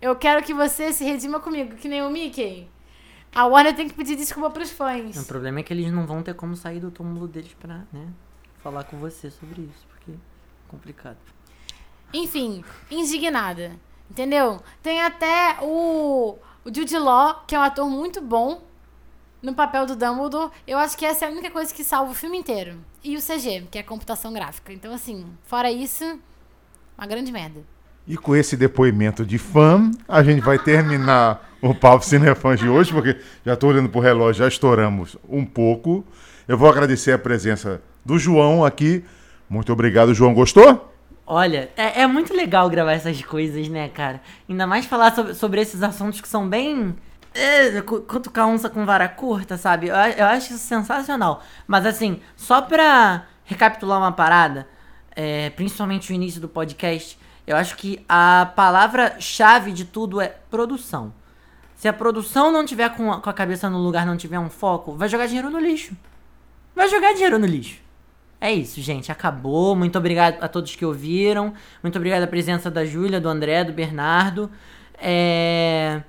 Eu 0.00 0.16
quero 0.16 0.42
que 0.42 0.52
você 0.54 0.92
se 0.92 1.04
redima 1.04 1.40
comigo, 1.40 1.76
que 1.76 1.88
nem 1.88 2.02
o 2.02 2.10
Mickey. 2.10 2.68
A 3.34 3.46
Warner 3.46 3.74
tem 3.74 3.88
que 3.88 3.94
pedir 3.94 4.16
desculpa 4.16 4.50
pros 4.50 4.70
fãs. 4.70 5.16
O 5.16 5.26
problema 5.26 5.60
é 5.60 5.62
que 5.62 5.72
eles 5.72 5.92
não 5.92 6.06
vão 6.06 6.22
ter 6.22 6.34
como 6.34 6.56
sair 6.56 6.80
do 6.80 6.90
túmulo 6.90 7.28
deles 7.28 7.54
pra, 7.58 7.84
né, 7.92 8.08
falar 8.62 8.84
com 8.84 8.96
você 8.98 9.30
sobre 9.30 9.62
isso, 9.62 9.86
porque 9.88 10.10
é 10.10 10.14
complicado. 10.68 11.18
Enfim, 12.12 12.64
indignada. 12.90 13.72
Entendeu? 14.10 14.60
Tem 14.82 15.00
até 15.02 15.58
o, 15.62 16.36
o 16.64 16.74
Jude 16.74 16.98
Law, 16.98 17.44
que 17.46 17.54
é 17.54 17.58
um 17.58 17.62
ator 17.62 17.88
muito 17.88 18.20
bom 18.20 18.62
no 19.42 19.54
papel 19.54 19.86
do 19.86 19.96
Dumbledore. 19.96 20.50
Eu 20.66 20.78
acho 20.78 20.96
que 20.96 21.04
essa 21.04 21.24
é 21.24 21.28
a 21.28 21.30
única 21.30 21.50
coisa 21.50 21.72
que 21.72 21.82
salva 21.82 22.12
o 22.12 22.14
filme 22.14 22.38
inteiro. 22.38 22.76
E 23.02 23.16
o 23.16 23.20
CG, 23.20 23.66
que 23.70 23.78
é 23.78 23.82
computação 23.82 24.32
gráfica. 24.32 24.72
Então, 24.72 24.92
assim, 24.92 25.26
fora 25.44 25.70
isso, 25.70 26.18
uma 26.96 27.06
grande 27.06 27.32
merda. 27.32 27.60
E 28.06 28.16
com 28.16 28.34
esse 28.34 28.56
depoimento 28.56 29.24
de 29.24 29.38
fã, 29.38 29.90
a 30.08 30.22
gente 30.22 30.40
vai 30.40 30.58
terminar 30.58 31.48
o 31.62 31.74
Papo 31.74 32.04
Cinefãs 32.04 32.58
de 32.58 32.68
hoje, 32.68 32.92
porque 32.92 33.18
já 33.44 33.54
estou 33.54 33.70
olhando 33.70 33.88
pro 33.88 34.00
relógio, 34.00 34.40
já 34.42 34.48
estouramos 34.48 35.16
um 35.28 35.44
pouco. 35.44 36.04
Eu 36.48 36.58
vou 36.58 36.68
agradecer 36.68 37.12
a 37.12 37.18
presença 37.18 37.80
do 38.04 38.18
João 38.18 38.64
aqui. 38.64 39.04
Muito 39.48 39.72
obrigado, 39.72 40.12
João. 40.14 40.34
Gostou? 40.34 40.92
Olha, 41.32 41.70
é, 41.76 42.02
é 42.02 42.06
muito 42.08 42.34
legal 42.34 42.68
gravar 42.68 42.90
essas 42.90 43.22
coisas, 43.22 43.68
né, 43.68 43.88
cara? 43.88 44.20
Ainda 44.48 44.66
mais 44.66 44.84
falar 44.84 45.14
sobre, 45.14 45.32
sobre 45.34 45.60
esses 45.60 45.80
assuntos 45.80 46.20
que 46.20 46.26
são 46.26 46.48
bem. 46.48 46.96
É, 47.32 47.80
cu- 47.82 48.00
cutucar 48.00 48.48
onça 48.48 48.68
com 48.68 48.84
vara 48.84 49.08
curta, 49.08 49.56
sabe? 49.56 49.86
Eu, 49.86 49.94
eu 49.94 50.26
acho 50.26 50.52
isso 50.52 50.58
sensacional. 50.66 51.40
Mas 51.68 51.86
assim, 51.86 52.20
só 52.34 52.60
pra 52.60 53.26
recapitular 53.44 53.98
uma 54.00 54.10
parada, 54.10 54.66
é, 55.14 55.50
principalmente 55.50 56.10
o 56.10 56.14
início 56.14 56.40
do 56.40 56.48
podcast, 56.48 57.16
eu 57.46 57.56
acho 57.56 57.76
que 57.76 58.04
a 58.08 58.50
palavra-chave 58.56 59.70
de 59.70 59.84
tudo 59.84 60.20
é 60.20 60.34
produção. 60.50 61.12
Se 61.76 61.86
a 61.86 61.92
produção 61.92 62.50
não 62.50 62.64
tiver 62.66 62.88
com 62.96 63.12
a, 63.12 63.20
com 63.20 63.30
a 63.30 63.32
cabeça 63.32 63.70
no 63.70 63.78
lugar, 63.78 64.04
não 64.04 64.16
tiver 64.16 64.40
um 64.40 64.50
foco, 64.50 64.96
vai 64.96 65.08
jogar 65.08 65.26
dinheiro 65.26 65.48
no 65.48 65.60
lixo. 65.60 65.96
Vai 66.74 66.88
jogar 66.88 67.12
dinheiro 67.12 67.38
no 67.38 67.46
lixo. 67.46 67.78
É 68.40 68.52
isso, 68.52 68.80
gente. 68.80 69.12
Acabou. 69.12 69.76
Muito 69.76 69.98
obrigado 69.98 70.42
a 70.42 70.48
todos 70.48 70.74
que 70.74 70.84
ouviram. 70.84 71.52
Muito 71.82 71.96
obrigado 71.96 72.22
a 72.22 72.26
presença 72.26 72.70
da 72.70 72.84
Júlia, 72.84 73.20
do 73.20 73.28
André, 73.28 73.64
do 73.64 73.72
Bernardo. 73.72 74.50
É. 74.98 76.02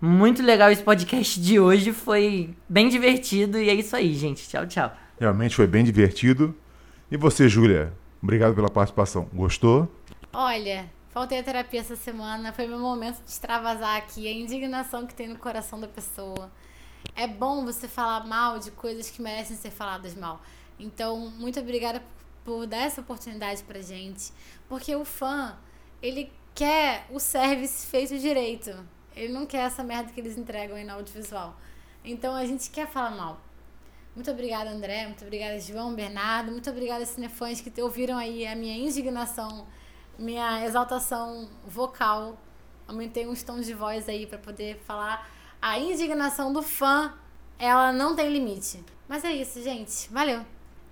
Muito 0.00 0.42
legal 0.42 0.70
esse 0.70 0.82
podcast 0.82 1.40
de 1.40 1.58
hoje. 1.58 1.92
Foi 1.92 2.54
bem 2.68 2.88
divertido. 2.88 3.58
E 3.58 3.70
é 3.70 3.74
isso 3.74 3.96
aí, 3.96 4.14
gente. 4.14 4.46
Tchau, 4.48 4.66
tchau. 4.66 4.92
Realmente 5.18 5.56
foi 5.56 5.66
bem 5.66 5.82
divertido. 5.82 6.54
E 7.10 7.16
você, 7.16 7.48
Júlia? 7.48 7.92
Obrigado 8.22 8.54
pela 8.54 8.68
participação. 8.68 9.28
Gostou? 9.32 9.90
Olha, 10.32 10.90
faltei 11.08 11.38
a 11.38 11.42
terapia 11.42 11.80
essa 11.80 11.96
semana. 11.96 12.52
Foi 12.52 12.66
meu 12.66 12.78
momento 12.78 13.22
de 13.24 13.30
extravasar 13.30 13.96
aqui. 13.96 14.28
A 14.28 14.32
indignação 14.32 15.06
que 15.06 15.14
tem 15.14 15.26
no 15.26 15.38
coração 15.38 15.80
da 15.80 15.88
pessoa. 15.88 16.50
É 17.16 17.26
bom 17.26 17.64
você 17.64 17.88
falar 17.88 18.26
mal 18.26 18.58
de 18.58 18.70
coisas 18.70 19.10
que 19.10 19.22
merecem 19.22 19.56
ser 19.56 19.70
faladas 19.70 20.14
mal. 20.14 20.42
Então, 20.78 21.30
muito 21.38 21.58
obrigada 21.58 22.02
por 22.44 22.66
dar 22.66 22.78
essa 22.78 23.00
oportunidade 23.00 23.62
pra 23.64 23.80
gente. 23.80 24.32
Porque 24.68 24.94
o 24.94 25.04
fã, 25.04 25.58
ele 26.00 26.32
quer 26.54 27.06
o 27.10 27.18
service 27.18 27.86
feito 27.86 28.18
direito. 28.18 28.74
Ele 29.14 29.32
não 29.32 29.44
quer 29.44 29.66
essa 29.66 29.82
merda 29.82 30.12
que 30.12 30.20
eles 30.20 30.38
entregam 30.38 30.76
aí 30.76 30.84
no 30.84 30.92
audiovisual. 30.94 31.56
Então, 32.04 32.34
a 32.34 32.46
gente 32.46 32.70
quer 32.70 32.86
falar 32.86 33.10
mal. 33.10 33.40
Muito 34.14 34.30
obrigada, 34.30 34.70
André. 34.70 35.06
Muito 35.06 35.22
obrigada, 35.22 35.58
João, 35.60 35.94
Bernardo. 35.94 36.50
Muito 36.50 36.70
obrigada, 36.70 37.04
cinefãs, 37.04 37.60
que 37.60 37.82
ouviram 37.82 38.16
aí 38.16 38.46
a 38.46 38.56
minha 38.56 38.76
indignação, 38.76 39.66
minha 40.18 40.64
exaltação 40.64 41.48
vocal. 41.66 42.36
Aumentei 42.86 43.26
uns 43.26 43.42
tons 43.42 43.66
de 43.66 43.74
voz 43.74 44.08
aí 44.08 44.26
pra 44.26 44.38
poder 44.38 44.78
falar. 44.86 45.28
A 45.60 45.78
indignação 45.78 46.52
do 46.52 46.62
fã, 46.62 47.14
ela 47.58 47.92
não 47.92 48.16
tem 48.16 48.32
limite. 48.32 48.82
Mas 49.08 49.24
é 49.24 49.32
isso, 49.32 49.62
gente. 49.62 50.08
Valeu. 50.10 50.44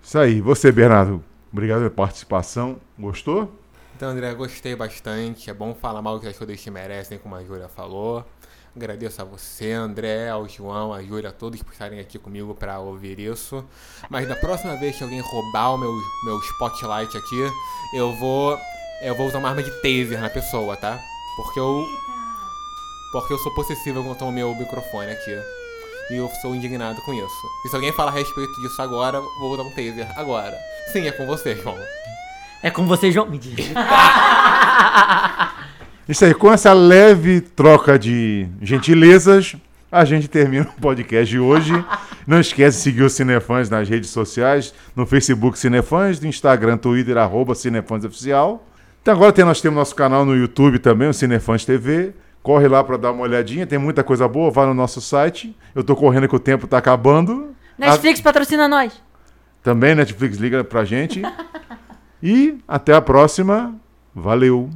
Isso 0.07 0.16
aí. 0.21 0.40
Você, 0.40 0.71
Bernardo. 0.71 1.21
Obrigado 1.53 1.79
pela 1.79 1.90
participação. 1.90 2.77
Gostou? 2.97 3.53
Então, 3.97 4.11
André, 4.11 4.33
gostei 4.35 4.77
bastante. 4.77 5.51
É 5.51 5.53
bom 5.53 5.75
falar 5.75 6.01
mal 6.01 6.21
que 6.21 6.29
as 6.29 6.38
coisas 6.38 6.62
te 6.62 6.71
merecem, 6.71 7.19
como 7.19 7.35
a 7.35 7.42
Júlia 7.42 7.69
falou. 7.69 8.25
Agradeço 8.77 9.21
a 9.21 9.25
você, 9.25 9.73
André, 9.73 10.29
ao 10.29 10.49
João, 10.49 10.95
a 10.95 11.03
Júlia, 11.03 11.31
a 11.31 11.33
todos 11.33 11.61
por 11.61 11.73
estarem 11.73 11.99
aqui 11.99 12.21
comigo 12.21 12.55
para 12.55 12.79
ouvir 12.79 13.19
isso. 13.19 13.64
Mas 14.09 14.29
da 14.29 14.37
próxima 14.37 14.77
vez 14.77 14.97
que 14.97 15.03
alguém 15.03 15.19
roubar 15.19 15.75
o 15.75 15.79
meu, 15.79 15.92
meu 16.25 16.38
spotlight 16.38 17.16
aqui, 17.16 17.51
eu 17.92 18.14
vou. 18.14 18.57
Eu 19.03 19.16
vou 19.16 19.27
usar 19.27 19.38
uma 19.38 19.49
arma 19.49 19.62
de 19.64 19.73
taser 19.83 20.21
na 20.21 20.31
pessoa, 20.31 20.77
tá? 20.77 21.01
Porque 21.35 21.59
eu. 21.59 21.85
Porque 23.11 23.33
eu 23.33 23.38
sou 23.38 23.53
possessivo 23.57 24.05
quanto 24.05 24.25
ao 24.25 24.31
meu 24.31 24.55
microfone 24.55 25.11
aqui. 25.11 25.65
E 26.11 26.16
eu 26.16 26.31
sou 26.40 26.55
indignado 26.55 27.01
com 27.03 27.12
isso. 27.12 27.47
E 27.64 27.69
se 27.69 27.75
alguém 27.75 27.92
falar 27.92 28.12
a 28.12 28.14
respeito 28.14 28.53
disso 28.61 28.81
agora, 28.81 29.21
vou 29.40 29.53
usar 29.53 29.62
um 29.62 29.71
taser 29.71 30.09
agora. 30.16 30.57
Sim, 30.92 31.07
é 31.07 31.12
com 31.12 31.27
você, 31.27 31.57
João. 31.57 31.77
É 32.62 32.71
com 32.71 32.87
você, 32.87 33.11
João. 33.11 33.29
Mentira. 33.29 33.62
Isso 36.09 36.25
aí, 36.25 36.33
com 36.33 36.53
essa 36.53 36.73
leve 36.73 37.40
troca 37.40 37.99
de 37.99 38.47
gentilezas, 38.62 39.57
a 39.90 40.05
gente 40.05 40.29
termina 40.29 40.69
o 40.77 40.81
podcast 40.81 41.29
de 41.29 41.40
hoje. 41.40 41.73
Não 42.25 42.38
esquece 42.38 42.79
de 42.79 42.83
seguir 42.85 43.03
o 43.03 43.11
Cinefãs 43.11 43.69
nas 43.69 43.88
redes 43.88 44.11
sociais, 44.11 44.73
no 44.95 45.05
Facebook 45.05 45.59
Cinefãs, 45.59 46.21
no 46.21 46.29
Instagram, 46.29 46.77
Twitter, 46.77 47.16
arroba 47.16 47.57
Cinefãs 47.57 48.05
Oficial. 48.05 48.64
Então 49.03 49.14
agora 49.14 49.33
tem, 49.33 49.45
nós 49.45 49.61
temos 49.61 49.77
nosso 49.77 49.95
canal 49.95 50.25
no 50.25 50.37
YouTube 50.37 50.79
também, 50.79 51.09
o 51.09 51.14
Cinefãs 51.14 51.64
TV. 51.64 52.14
Corre 52.46 52.68
lá 52.68 52.85
para 52.85 52.96
dar 52.96 53.11
uma 53.11 53.24
olhadinha, 53.24 53.66
tem 53.66 53.76
muita 53.76 54.04
coisa 54.04 54.28
boa, 54.28 54.52
vai 54.52 54.66
no 54.66 54.72
nosso 54.72 55.00
site. 55.00 55.52
Eu 55.74 55.82
tô 55.82 55.96
correndo 55.96 56.28
que 56.28 56.37
o 56.37 56.38
tempo 56.38 56.68
tá 56.68 56.78
acabando. 56.78 57.56
Netflix 57.76 58.20
patrocina 58.20 58.68
nós. 58.68 59.02
Também 59.64 59.96
Netflix 59.96 60.37
liga 60.37 60.62
pra 60.62 60.85
gente. 60.85 61.20
E 62.22 62.59
até 62.66 62.94
a 62.94 63.00
próxima. 63.00 63.74
Valeu! 64.14 64.70